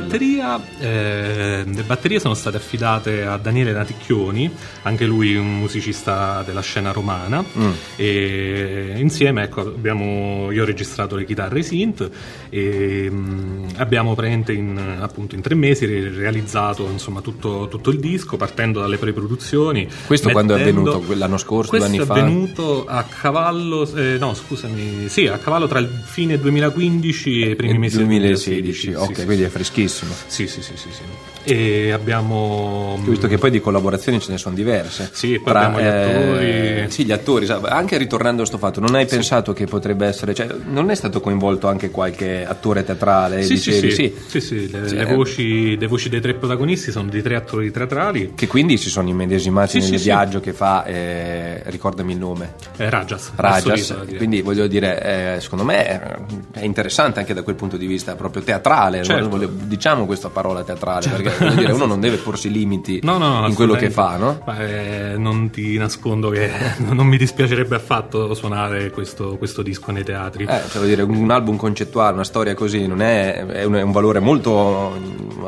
[0.57, 4.51] batteria, eh, le batterie sono state affidate a Daniele Naticchioni,
[4.83, 7.71] anche lui un musicista della scena romana, Mm.
[7.95, 12.09] e insieme ecco, abbiamo, io ho registrato le chitarre synth
[12.49, 17.99] e mm, abbiamo praticamente in, appunto in tre mesi re- realizzato insomma, tutto, tutto il
[17.99, 19.87] disco partendo dalle pre-produzioni.
[20.05, 21.13] Questo quando è mettendo- avvenuto?
[21.17, 22.19] L'anno scorso, Questo due anni è fa?
[22.19, 27.55] avvenuto a cavallo, eh, no scusami, sì, a cavallo tra il fine 2015 e i
[27.55, 28.93] primi Nel mesi del 2016, 2016.
[28.93, 30.13] ok, sì, quindi sì, è freschissimo.
[30.27, 31.01] sì, sì, sì, sì, sì.
[31.47, 32.99] E abbiamo...
[33.05, 35.09] Visto che poi di collaborazioni ce ne sono diverse.
[35.13, 36.91] Sì, poi abbiamo gli attori.
[36.91, 37.47] sì, gli attori.
[37.47, 40.33] Anche ritornando a sto fatto, non hai pensato che potrebbe essere.
[40.33, 43.43] Cioè, non è stato coinvolto anche qualche attore teatrale?
[43.43, 45.13] Sì, sì, dicevi, sì, sì, sì, le, Sì, le eh.
[45.13, 48.33] voci, le voci dei tre protagonisti sono di tre attori teatrali.
[48.35, 52.53] Che quindi si sono immedesimati Sì, nel sì, viaggio che fa, eh, ricordami il nome,
[52.77, 53.31] Eh, Rajas.
[53.35, 53.95] Rajas.
[54.17, 58.15] Quindi voglio dire, eh, secondo me eh, è interessante anche da quel punto di vista
[58.15, 59.03] proprio teatrale.
[59.03, 59.29] Certo.
[59.29, 63.39] Voglio- diciamo questa parola teatrale, perché voglio dire, uno non deve porsi limiti No, no,
[63.41, 64.41] no, in quello che fa, no?
[64.45, 66.49] Ma, eh, non ti nascondo che
[66.89, 70.45] non mi dispiacerebbe affatto suonare questo, questo disco nei teatri.
[70.45, 73.91] Eh, cioè, dire, un album concettuale, una storia così, non è, è un, è un
[73.91, 74.84] valore molto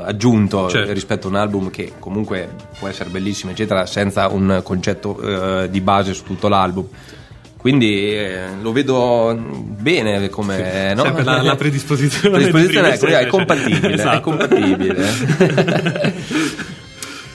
[0.03, 0.93] aggiunto Certo.
[0.93, 5.81] rispetto a un album che comunque può essere bellissimo, eccetera, senza un concetto eh, di
[5.81, 6.88] base su tutto l'album.
[7.57, 11.03] Quindi eh, lo vedo bene come no?
[11.03, 12.38] Sempre la, la predisposizione.
[12.38, 14.21] Predisposizione, è sera, compatibile, è esatto.
[14.21, 14.95] compatibile.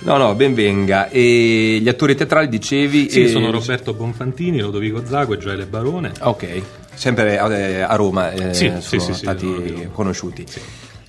[0.04, 1.08] No, no, ben venga.
[1.08, 3.08] E gli attori teatrali dicevi?
[3.08, 6.12] Sì, eh, sono Roberto Bonfantini, Lodovico Zago e Gioele Barone.
[6.20, 9.90] Ok, sempre eh, a Roma eh, Sì, sono sì, sì, sì, stati no, no.
[9.92, 10.44] conosciuti.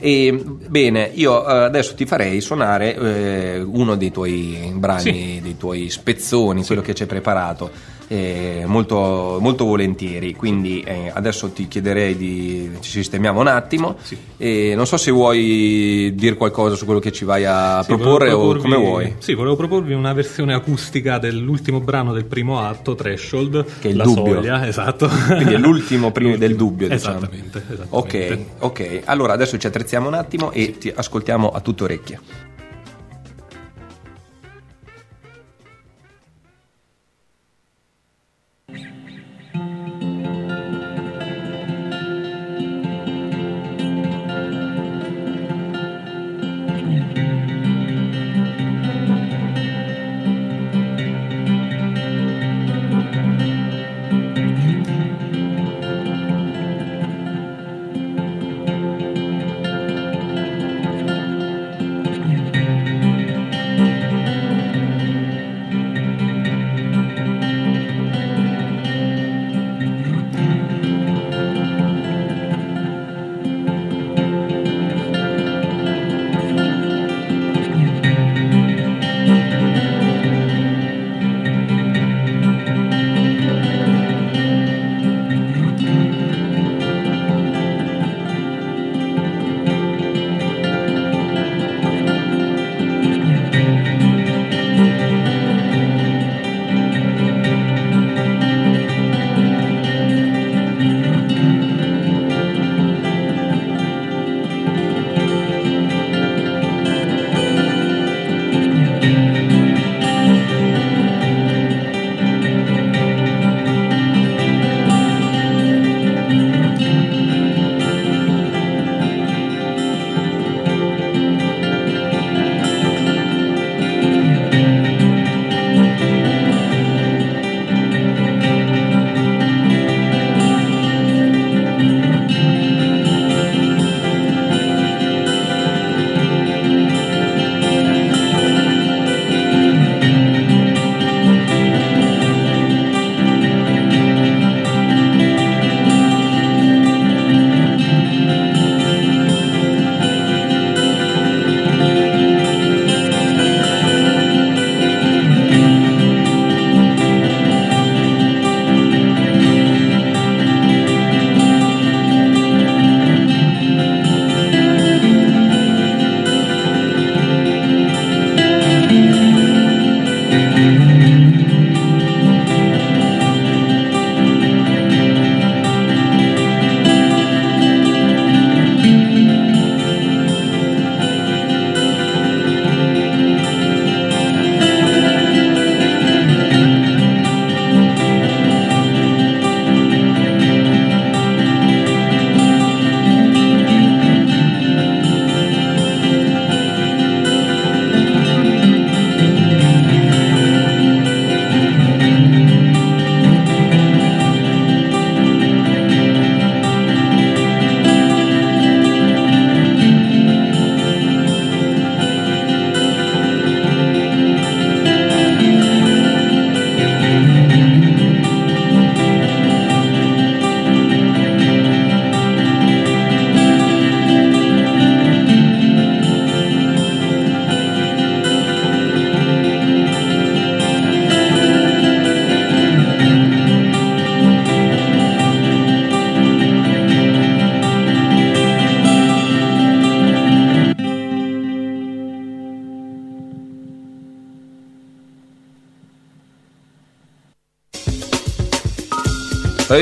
[0.05, 0.37] E,
[0.67, 5.39] bene, io eh, adesso ti farei suonare eh, uno dei tuoi brani, Sì.
[5.41, 7.71] dei tuoi spezzoni, quello che ci hai preparato.
[8.13, 10.35] Eh, molto, molto volentieri.
[10.35, 13.95] Quindi eh, adesso ti chiederei di ci sistemiamo un attimo.
[14.01, 14.15] Sì.
[14.37, 18.31] E non so se vuoi dire qualcosa su quello che ci vai a Sì, proporre
[18.31, 19.15] o come vuoi.
[19.17, 23.65] Sì, volevo proporvi una versione acustica dell'ultimo brano del primo atto, Threshold.
[23.79, 24.35] Che è il La dubbio.
[24.35, 25.09] Soglia, esatto.
[25.27, 27.17] Quindi è l'ultimo prima del dubbio, diciamo.
[27.17, 28.45] Esattamente, esattamente.
[28.59, 29.01] Ok, ok.
[29.05, 32.19] Allora adesso ci attrezziamo un attimo e ti ascoltiamo a tutto orecchie.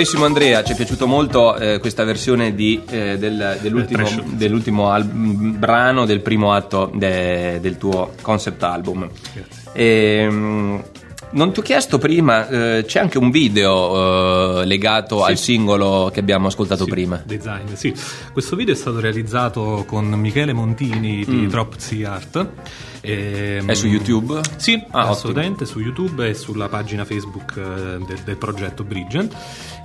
[0.02, 5.04] Bravissimo Andrea, ci è piaciuto molto eh, questa versione di, eh, del- dell'ultimo, dell'ultimo al-
[5.06, 9.08] brano del primo atto de- del tuo concept album.
[9.74, 10.84] Ehm,
[11.34, 16.20] non ti ho chiesto prima, eh, c'è anche un video eh, legato al singolo che
[16.20, 17.22] abbiamo ascoltato Sì, prima.
[17.24, 17.94] Design, sì.
[18.34, 22.48] Questo video è stato realizzato con Michele Montini di Drop C Art.
[23.02, 23.70] Ehm, Mm.
[23.70, 24.40] È su YouTube?
[24.58, 29.36] Sì, Ah, assolutamente, su YouTube e sulla pagina Facebook eh, del, del progetto Bridgent.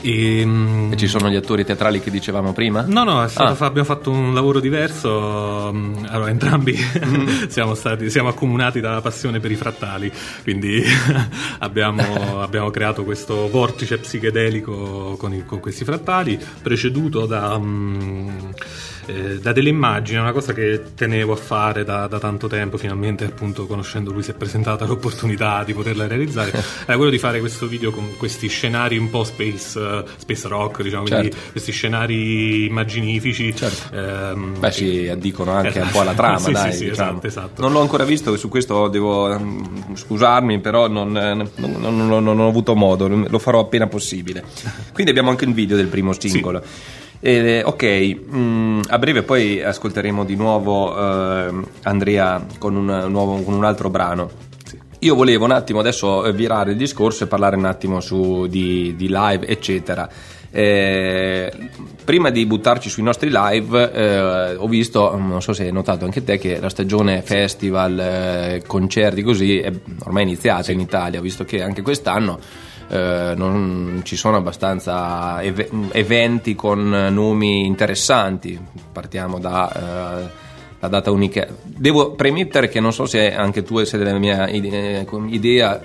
[0.03, 2.85] E, mm, E ci sono gli attori teatrali che dicevamo prima?
[2.87, 3.29] No, no, Ah.
[3.29, 5.71] fa- abbiamo fatto un lavoro diverso.
[5.73, 7.47] mm, Allora, entrambi Mm.
[7.49, 10.11] siamo, stati, siamo accomunati dalla passione per i frattali,
[10.43, 10.83] quindi
[11.61, 12.03] abbiamo,
[12.43, 17.59] abbiamo creato questo vortice psichedelico con, i- con questi frattali, preceduto da.
[17.59, 18.29] mm,
[19.07, 22.77] eh, da delle immagini, è una cosa che tenevo a fare da, da tanto tempo,
[22.77, 26.51] finalmente appunto conoscendo lui si è presentata l'opportunità di poterla realizzare,
[26.87, 30.83] era quello di fare questo video con questi scenari un po' space, eh, space rock,
[30.83, 31.51] diciamo, quindi Certo.
[31.53, 33.55] questi scenari immaginifici.
[33.55, 33.95] Certo.
[33.97, 35.85] ehm, Beh, si addicono anche Esatto.
[35.87, 36.73] un po' alla trama, Sì, dai.
[36.73, 37.11] sì, sì, diciamo.
[37.11, 37.63] esatto, esatto.
[37.63, 42.07] Non l'ho ancora visto, e su questo devo mm, scusarmi, però non, eh, non- non-
[42.09, 44.43] non- non ho avuto modo, lo farò appena possibile.
[44.93, 46.63] Quindi abbiamo anche il video del primo singolo.
[47.21, 53.55] Eh, ok, mm, a breve poi ascolteremo di nuovo eh, Andrea con un, nuovo- con
[53.55, 54.31] un altro brano.
[55.01, 58.95] Io volevo un attimo adesso eh, virare il discorso e parlare un attimo su, di,
[58.97, 60.09] di live, eccetera.
[60.51, 61.53] Eh,
[62.05, 66.25] prima di buttarci sui nostri live, eh, ho visto, non so se hai notato anche
[66.25, 69.71] te, che la stagione festival, eh, concerti così è
[70.05, 72.39] ormai iniziata in Italia, visto che anche quest'anno
[72.89, 78.59] eh, non ci sono abbastanza eve- eventi con nomi interessanti.
[78.93, 79.73] Partiamo da.
[80.29, 80.45] eh,
[80.79, 81.47] la data unica.
[81.63, 85.81] Devo premettere che non so se anche tu sei della mia ide- idea.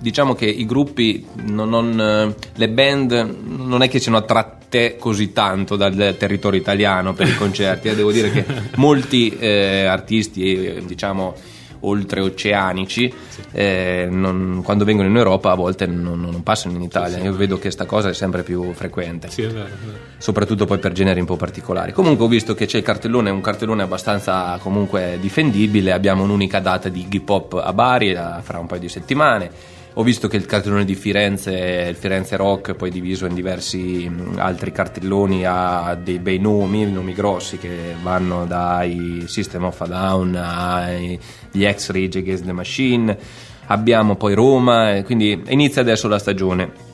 [0.00, 5.32] Diciamo che i gruppi, non- non, eh, le band non è che siano attratte così
[5.32, 7.88] tanto dal territorio italiano per i concerti.
[7.88, 7.94] eh.
[7.96, 8.44] Devo dire che
[8.76, 11.34] molti eh, artisti, eh, diciamo,
[11.80, 13.12] oltreoceanici,
[13.52, 17.18] eh, non- quando vengono in Europa a volte non, non passano in Italia.
[17.18, 19.98] Io vedo che questa cosa è sempre più frequente Sì, è vero, è vero.
[20.18, 21.92] soprattutto poi per generi un po' particolari.
[21.92, 26.88] Comunque ho visto che c'è il cartellone, un cartellone abbastanza comunque difendibile, abbiamo un'unica data
[26.88, 29.50] di hip hop a Bari eh, fra un paio di settimane.
[29.98, 34.70] Ho visto che il cartellone di Firenze, il Firenze Rock, poi diviso in diversi altri
[34.70, 41.18] cartelloni, ha dei bei nomi, nomi grossi che vanno dai System of a Down agli
[41.64, 43.18] ex Rage Against the Machine.
[43.66, 46.87] Abbiamo poi Roma, e quindi inizia adesso la stagione.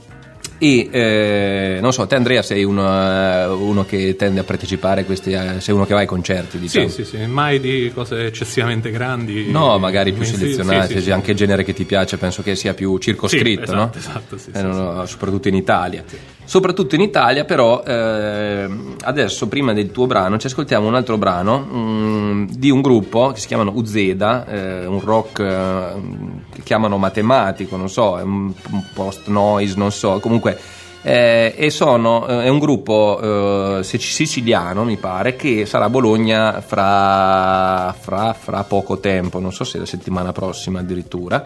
[0.64, 5.04] E eh, non so, te Andrea sei uno, eh, uno che tende a partecipare a
[5.04, 6.88] questi, eh, sei uno che va ai concerti, diciamo.
[6.88, 9.50] Sì, sì, sì, mai di cose eccessivamente grandi.
[9.50, 12.54] No, magari più Sì, selezionati, sì, sì, anche il genere che ti piace, penso che
[12.56, 13.92] sia più circoscritto, Sì, no?
[13.94, 16.02] esatto, esatto, sì, Eh, no, soprattutto in Italia.
[16.46, 18.66] Soprattutto in Italia, però, eh,
[19.02, 23.40] adesso prima del tuo brano ci ascoltiamo un altro brano mm, di un gruppo che
[23.40, 25.36] si chiamano Uzeda, eh, un rock
[26.52, 28.52] che chiamano matematico, non so, è un
[28.94, 30.53] post noise, non so, comunque.
[31.02, 35.90] Eh, e sono, eh, è un gruppo eh, sic- siciliano, mi pare, che sarà a
[35.90, 41.44] Bologna fra, fra, fra poco tempo, non so se la settimana prossima addirittura.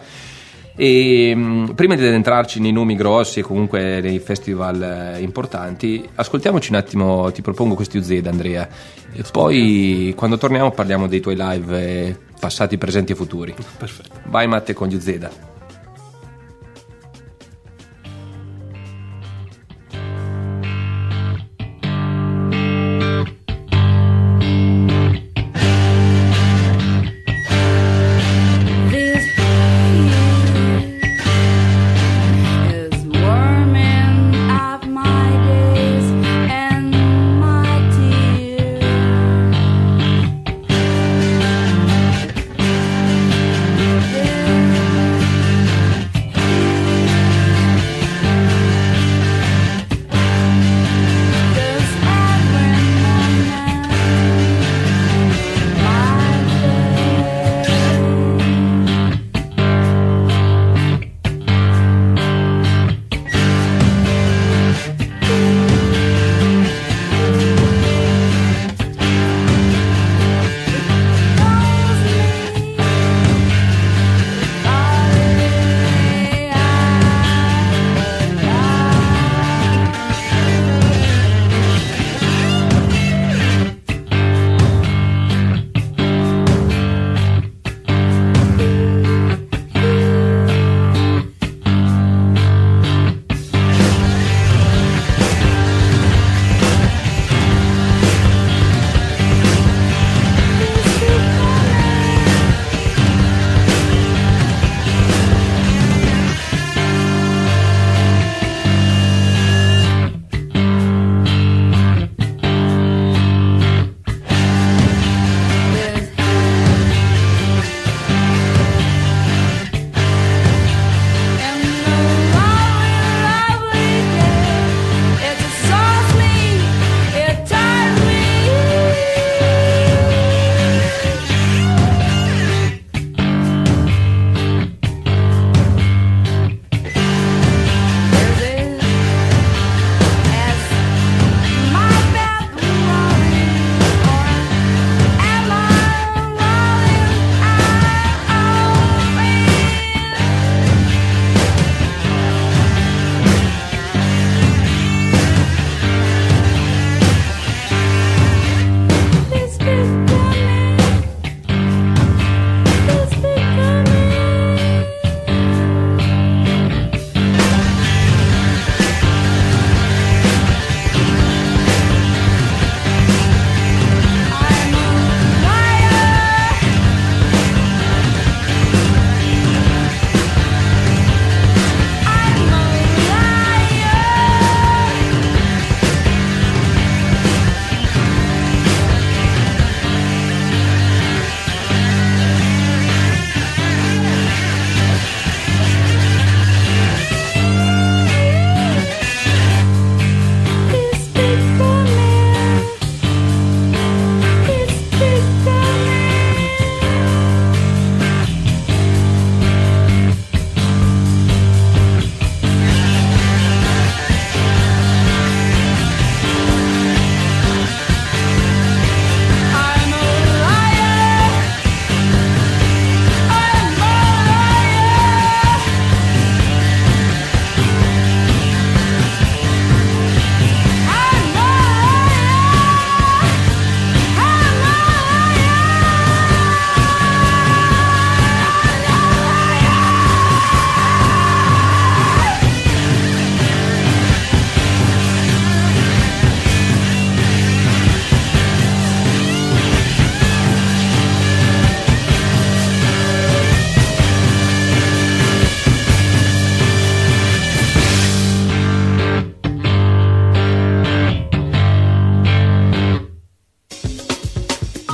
[0.81, 6.71] E mh, prima di entrarci nei nomi grossi e comunque nei festival eh, importanti, ascoltiamoci
[6.71, 8.65] un attimo, ti propongo questi UZ Andrea,
[9.11, 13.53] e poi quando torniamo parliamo dei tuoi live eh, passati, presenti e futuri.
[13.77, 14.21] Perfetto.
[14.27, 15.58] Vai Matte con gli UZ.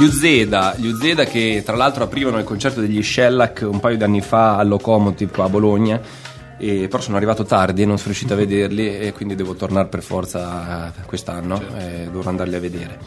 [0.06, 4.04] Gli Uzeda, gli Uzeda che tra l'altro aprivano il concerto degli Shellac un paio di
[4.04, 6.00] anni fa al Locomotive qua a Bologna.
[6.60, 9.88] E però sono arrivato tardi e non sono riuscito a vederli e quindi devo tornare
[9.88, 13.00] per forza quest'anno e dovrò andarli a vedere.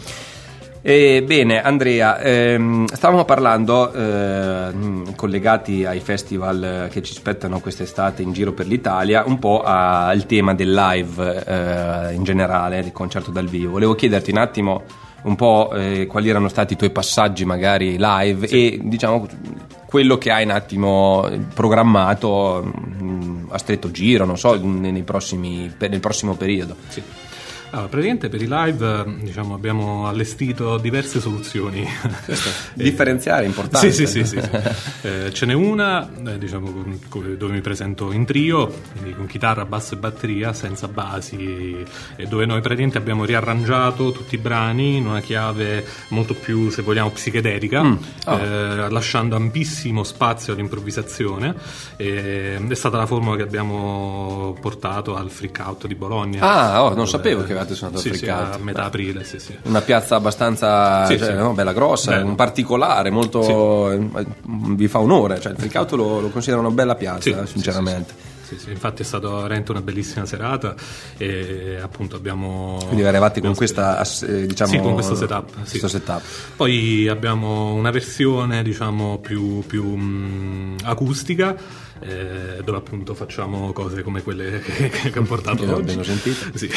[0.82, 8.32] E bene, Andrea, ehm, stavamo parlando, ehm, collegati ai festival che ci aspettano quest'estate in
[8.32, 13.46] giro per l'Italia, un po' al tema del live eh, in generale, del concerto dal
[13.46, 13.70] vivo.
[13.70, 14.82] Volevo chiederti un attimo
[15.22, 19.26] un po' eh, quali erano stati i tuoi passaggi magari live e diciamo
[19.86, 26.00] quello che hai un attimo programmato mh, a stretto giro, non so, nei prossimi, nel
[26.00, 26.76] prossimo periodo.
[26.88, 27.02] Sì.
[27.70, 31.86] Allora, praticamente per i live eh, diciamo, abbiamo allestito diverse soluzioni.
[32.72, 33.92] Differenziare è importante.
[33.92, 34.86] Sì, sì, sì, sì, sì.
[35.08, 39.26] Eh, ce n'è una eh, diciamo, con- con- dove mi presento in trio, quindi con
[39.26, 41.84] chitarra, basso e batteria, senza basi,
[42.16, 46.82] e dove noi praticamente abbiamo riarrangiato tutti i brani in una chiave molto più, se
[46.82, 47.96] vogliamo, psichedelica,
[48.26, 48.38] Oh.
[48.38, 51.54] eh, lasciando ampissimo spazio all'improvvisazione.
[51.96, 56.40] E, è stata la formula che abbiamo portato al freak out di Bologna.
[56.40, 59.38] Ah, oh, non sapevo che avevate suonato al sì, Freak sì, a metà aprile, sì,
[59.38, 59.56] sì.
[59.62, 62.26] Una piazza abbastanza cioè, no, bella grossa, Bello.
[62.26, 66.94] un particolare, molto eh, vi fa onore, cioè il Out lo, lo considero una bella
[66.94, 68.36] piazza, eh, sinceramente.
[68.48, 70.74] Sì, sì, infatti è stata veramente una bellissima serata
[71.18, 72.78] e appunto abbiamo...
[72.86, 75.78] Quindi eravate con questa eh, diciamo Sì, con questo setup, sì.
[75.78, 76.22] questo setup.
[76.56, 81.54] Poi abbiamo una versione diciamo più, più, mh, acustica
[82.00, 86.04] eh, dove appunto facciamo cose come quelle che, che ho portato Che oggi.
[86.04, 86.36] sentito.
[86.58, 86.68] Sì.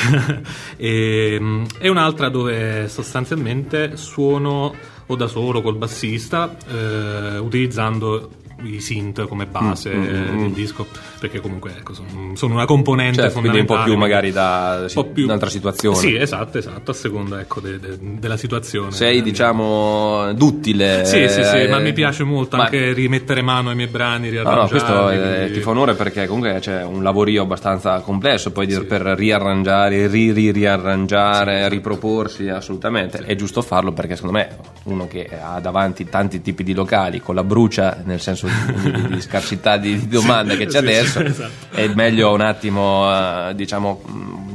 [0.78, 4.74] e, mh, e un'altra dove sostanzialmente suono
[5.08, 8.30] o da solo col bassista eh, utilizzando
[8.64, 10.86] i synth come base Mm, del disco
[11.20, 14.86] perché comunque ecco, sono, sono una componente Certo, quindi un po' fondamentale più magari da
[14.88, 15.98] sì, più- un'altra situazione.
[15.98, 21.06] sì esatto esatto a seconda ecco, de- de- della situazione Sei diciamo duttile.
[21.06, 24.30] sì, sì, sì, eh, ma mi piace molto ma- anche rimettere mano ai miei brani,
[24.30, 24.70] No, no, riarrangiarli.
[24.70, 28.86] questo eh, quindi- ti fa onore perché comunque c'è un lavorio abbastanza complesso poi dir-
[28.86, 33.20] per riarrangiare, ri, ri- riarrangiare, riproporsi assolutamente.
[33.20, 37.36] È giusto farlo perché secondo me uno che ha davanti tanti tipi di locali con
[37.36, 38.48] la brucia, nel senso
[38.82, 41.76] di, di- scarsità di, domanda che c'è sì, adesso, sì, esatto.
[41.76, 43.10] è meglio un attimo
[43.50, 44.02] eh, diciamo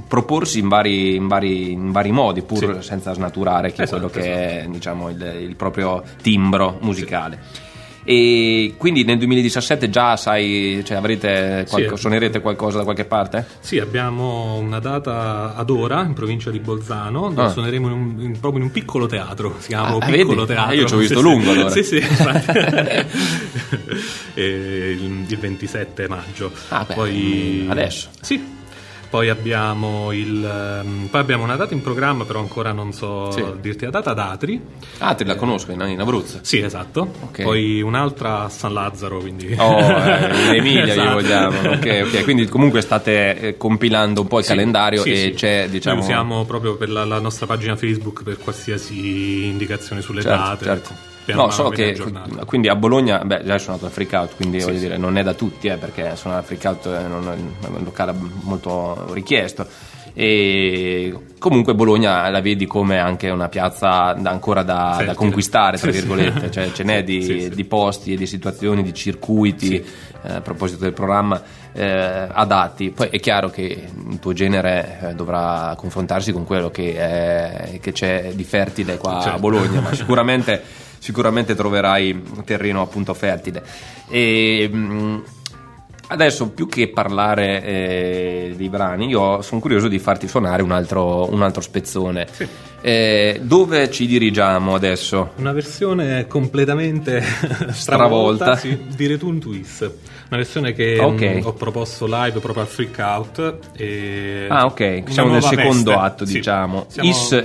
[0.06, 4.60] proporsi in vari, in vari- in vari modi pur senza snaturare che Esatto, quello che
[4.62, 7.64] è diciamo, il, il proprio timbro musicale.
[8.08, 12.00] E quindi nel 2017 già sai, cioè avrete qualco- Sì.
[12.02, 13.44] suonerete qualcosa da qualche parte?
[13.58, 17.50] Sì, abbiamo una data ad ora in provincia di Bolzano, dove Ah.
[17.50, 20.54] suoneremo in un- in- proprio in un piccolo teatro, si chiama Ah, un piccolo vedi?
[20.54, 20.72] teatro.
[20.72, 21.70] Eh, io ci ho visto Sì, lungo, allora.
[21.70, 21.96] Sì, sì,
[24.34, 26.52] il, il 27 maggio.
[26.68, 28.08] Ah, beh, Poi adesso.
[28.20, 28.54] Sì.
[29.08, 33.44] Poi abbiamo, il, ehm, poi abbiamo una data in programma, però ancora non so Sì.
[33.60, 34.60] dirti la data, ad Atri.
[34.98, 36.40] Ah, te la conosco in, in Abruzzo.
[36.42, 37.12] Sì, esatto.
[37.22, 37.42] Ok.
[37.42, 39.54] Poi un'altra a San Lazzaro, quindi...
[39.56, 41.12] Oh, eh, in Emilia Esatto.
[41.12, 41.58] vogliamo.
[41.70, 42.22] Ok, ok.
[42.24, 45.96] Quindi comunque state eh, compilando un po' il Sì, calendario sì, e c'è, diciamo.
[45.96, 50.64] Noi usiamo proprio per la, la nostra pagina Facebook per qualsiasi indicazione sulle Certo, date.
[50.64, 51.14] certo.
[51.34, 52.44] No, so che aggiornato.
[52.46, 54.80] quindi a Bologna, beh, già sono andato al freak out, quindi voglio sì.
[54.82, 57.84] dire, non è da tutti, eh, perché suonare al freak out è non- è un
[57.84, 59.66] locale molto richiesto.
[60.18, 65.98] E comunque Bologna la vedi come anche una piazza ancora da, da conquistare, tra Sì,
[66.00, 66.06] sì.
[66.06, 67.48] virgolette, cioè ce n'è di, Sì, sì.
[67.50, 69.74] di posti e di situazioni, di circuiti,
[70.22, 72.90] eh, a proposito del programma, eh, adatti.
[72.92, 73.62] Poi è chiaro che
[74.08, 79.18] il tuo genere eh, dovrà confrontarsi con quello che, è- che c'è di fertile qua
[79.18, 79.38] a Certo.
[79.40, 80.62] Bologna, ma sicuramente,
[81.06, 83.62] sicuramente troverai terreno appunto fertile.
[84.08, 85.22] E, mh,
[86.08, 91.32] adesso più che parlare eh, dei brani, io sono curioso di farti suonare un altro,
[91.32, 92.26] un altro spezzone.
[92.80, 95.30] Eh, dove ci dirigiamo adesso?
[95.36, 97.22] Una versione completamente
[97.70, 98.56] Stravolta.
[98.56, 99.90] stravolta sì, di Return to Is.
[100.28, 101.20] Una versione che Ok.
[101.20, 103.58] mh, ho proposto live proprio al Freak Out.
[103.76, 106.04] E Ah, ok, siamo nel secondo veste.
[106.04, 106.32] atto, Sì.
[106.34, 106.86] diciamo.
[106.88, 107.38] Siamo- Is eh,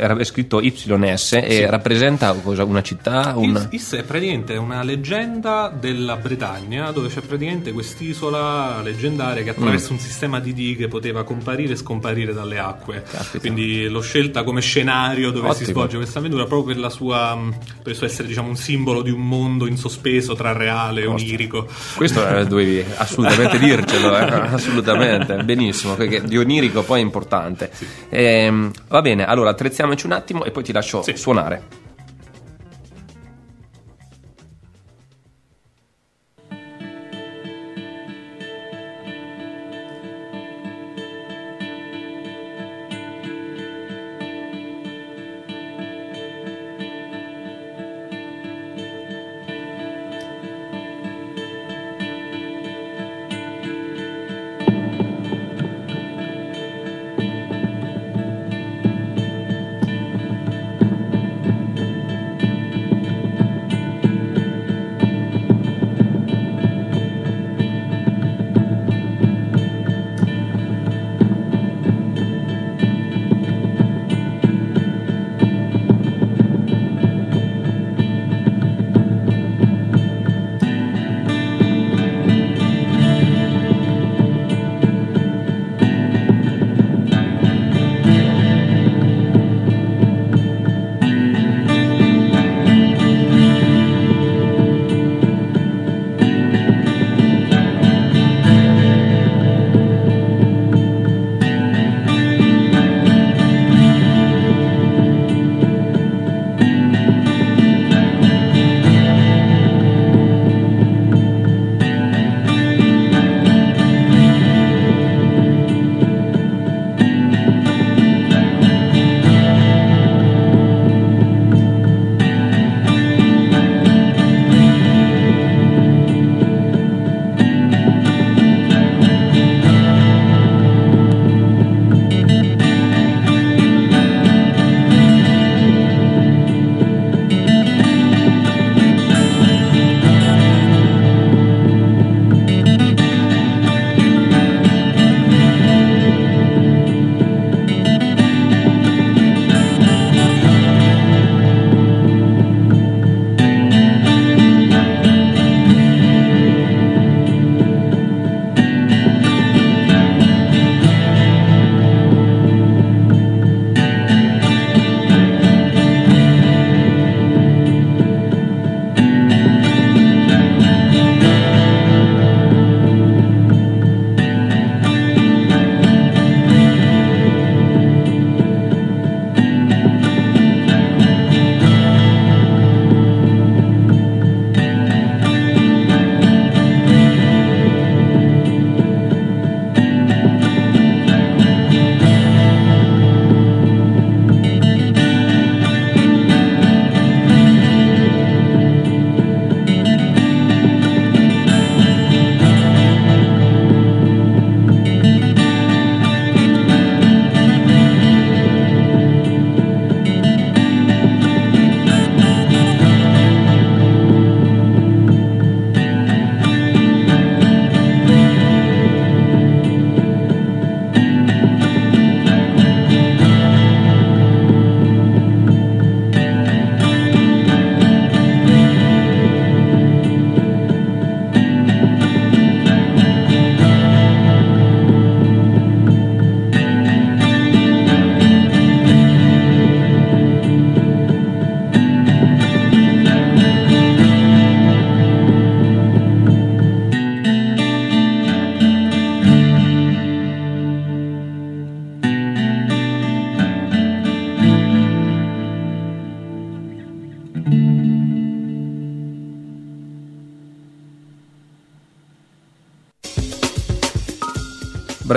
[0.00, 1.66] era è scritto YS e Sì.
[1.66, 2.64] rappresenta cosa?
[2.64, 3.34] una città?
[3.36, 3.68] Un...
[3.70, 9.54] Is, Is è praticamente una leggenda della Bretagna dove c'è praticamente quest'isola leggendaria che Mm.
[9.58, 13.02] attraverso un sistema di dighe poteva comparire e scomparire dalle acque.
[13.02, 13.38] Caspita.
[13.40, 15.70] Quindi l'ho scelta come scenario dove si Ottimo.
[15.78, 17.38] svolge questa avventura proprio per, la sua,
[17.82, 21.06] per il suo essere diciamo, un simbolo di un mondo in sospeso tra reale e
[21.06, 21.66] onirico.
[21.98, 24.22] Questo eh, dovevi assolutamente dircelo, eh,
[24.54, 27.70] assolutamente, benissimo, perché di onirico poi è importante.
[28.08, 31.16] Ehm, va bene, allora attrezziamoci un attimo e poi ti lascio Sì.
[31.16, 31.62] suonare.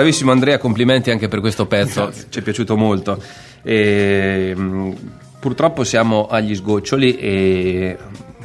[0.02, 3.22] Bravissimo Andrea, complimenti anche per questo pezzo, ci è piaciuto molto.
[3.62, 4.94] E, mh,
[5.38, 7.96] purtroppo siamo agli sgoccioli e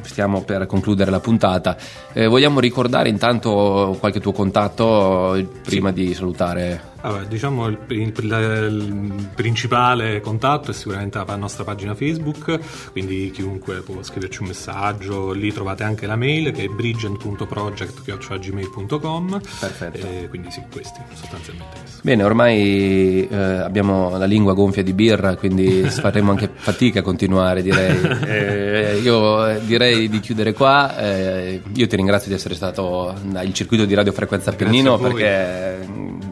[0.01, 1.75] stiamo per concludere la puntata.
[2.13, 6.79] Eh, vogliamo ricordare intanto qualche tuo contatto eh, prima di salutare?
[7.09, 12.59] Vabbè, diciamo il, il- principale contatto è sicuramente la nostra pagina Facebook,
[12.91, 20.07] quindi chiunque può scriverci un messaggio, lì trovate anche la mail che è bridgent.project.gmail.com Perfetto.
[20.07, 21.99] E quindi sì, questi sostanzialmente questo.
[22.03, 27.61] Bene, ormai eh, abbiamo la lingua gonfia di birra, quindi faremo anche fatica a continuare,
[27.61, 28.25] direi.
[28.37, 30.97] Eh, io eh, direi di chiudere qua.
[30.97, 35.13] eh, io ti ringrazio di essere stato nel circuito di Radio Frequenza Appennino a voi.
[35.13, 35.87] perché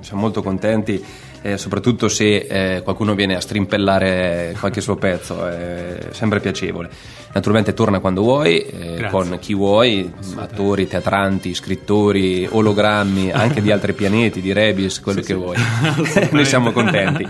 [0.05, 1.03] siamo molto contenti,
[1.41, 6.89] eh, soprattutto se eh, qualcuno viene a strimpellare qualche suo pezzo, è sempre piacevole.
[7.33, 13.93] Naturalmente torna quando vuoi, eh, con chi vuoi, attori, teatranti, scrittori, ologrammi, anche di altri
[13.93, 15.57] pianeti, di Rebis, quello che vuoi.
[16.31, 17.27] Noi siamo contenti.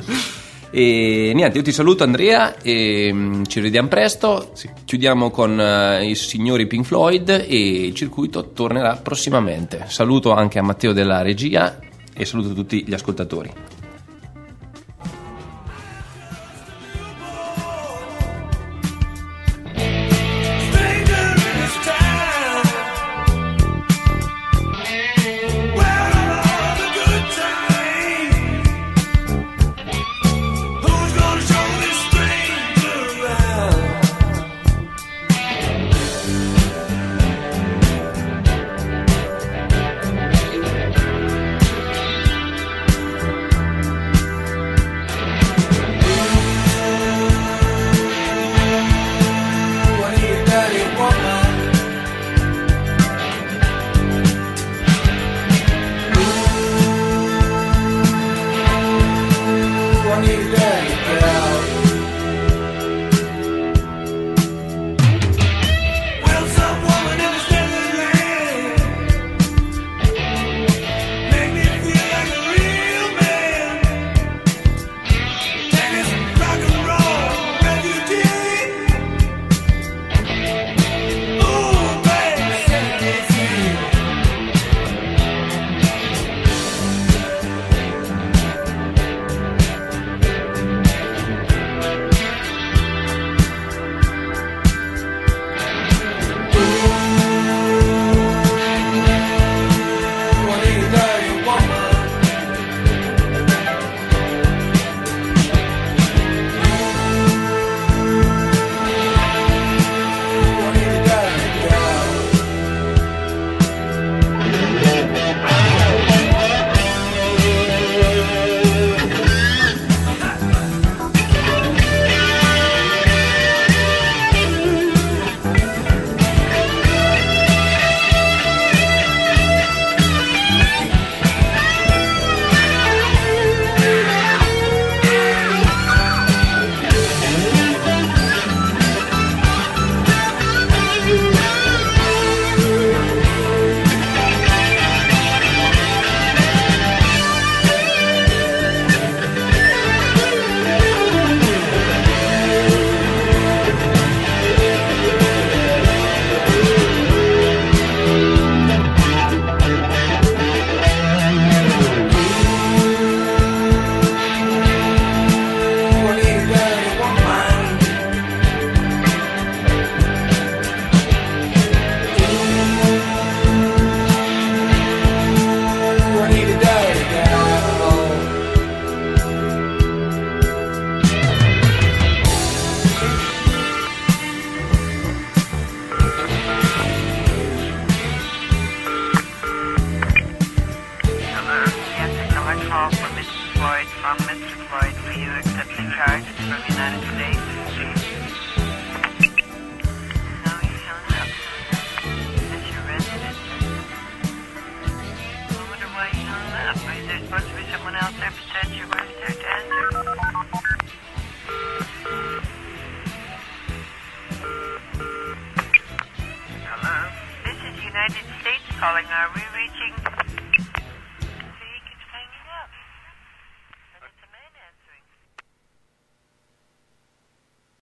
[0.70, 4.52] E niente, io ti saluto Andrea e mm, ci rivediamo presto.
[4.84, 9.86] Chiudiamo con eh, i signori Pink Floyd e il circuito tornerà prossimamente.
[9.88, 11.80] Saluto anche a Matteo della regia
[12.16, 13.51] e saluto tutti gli ascoltatori.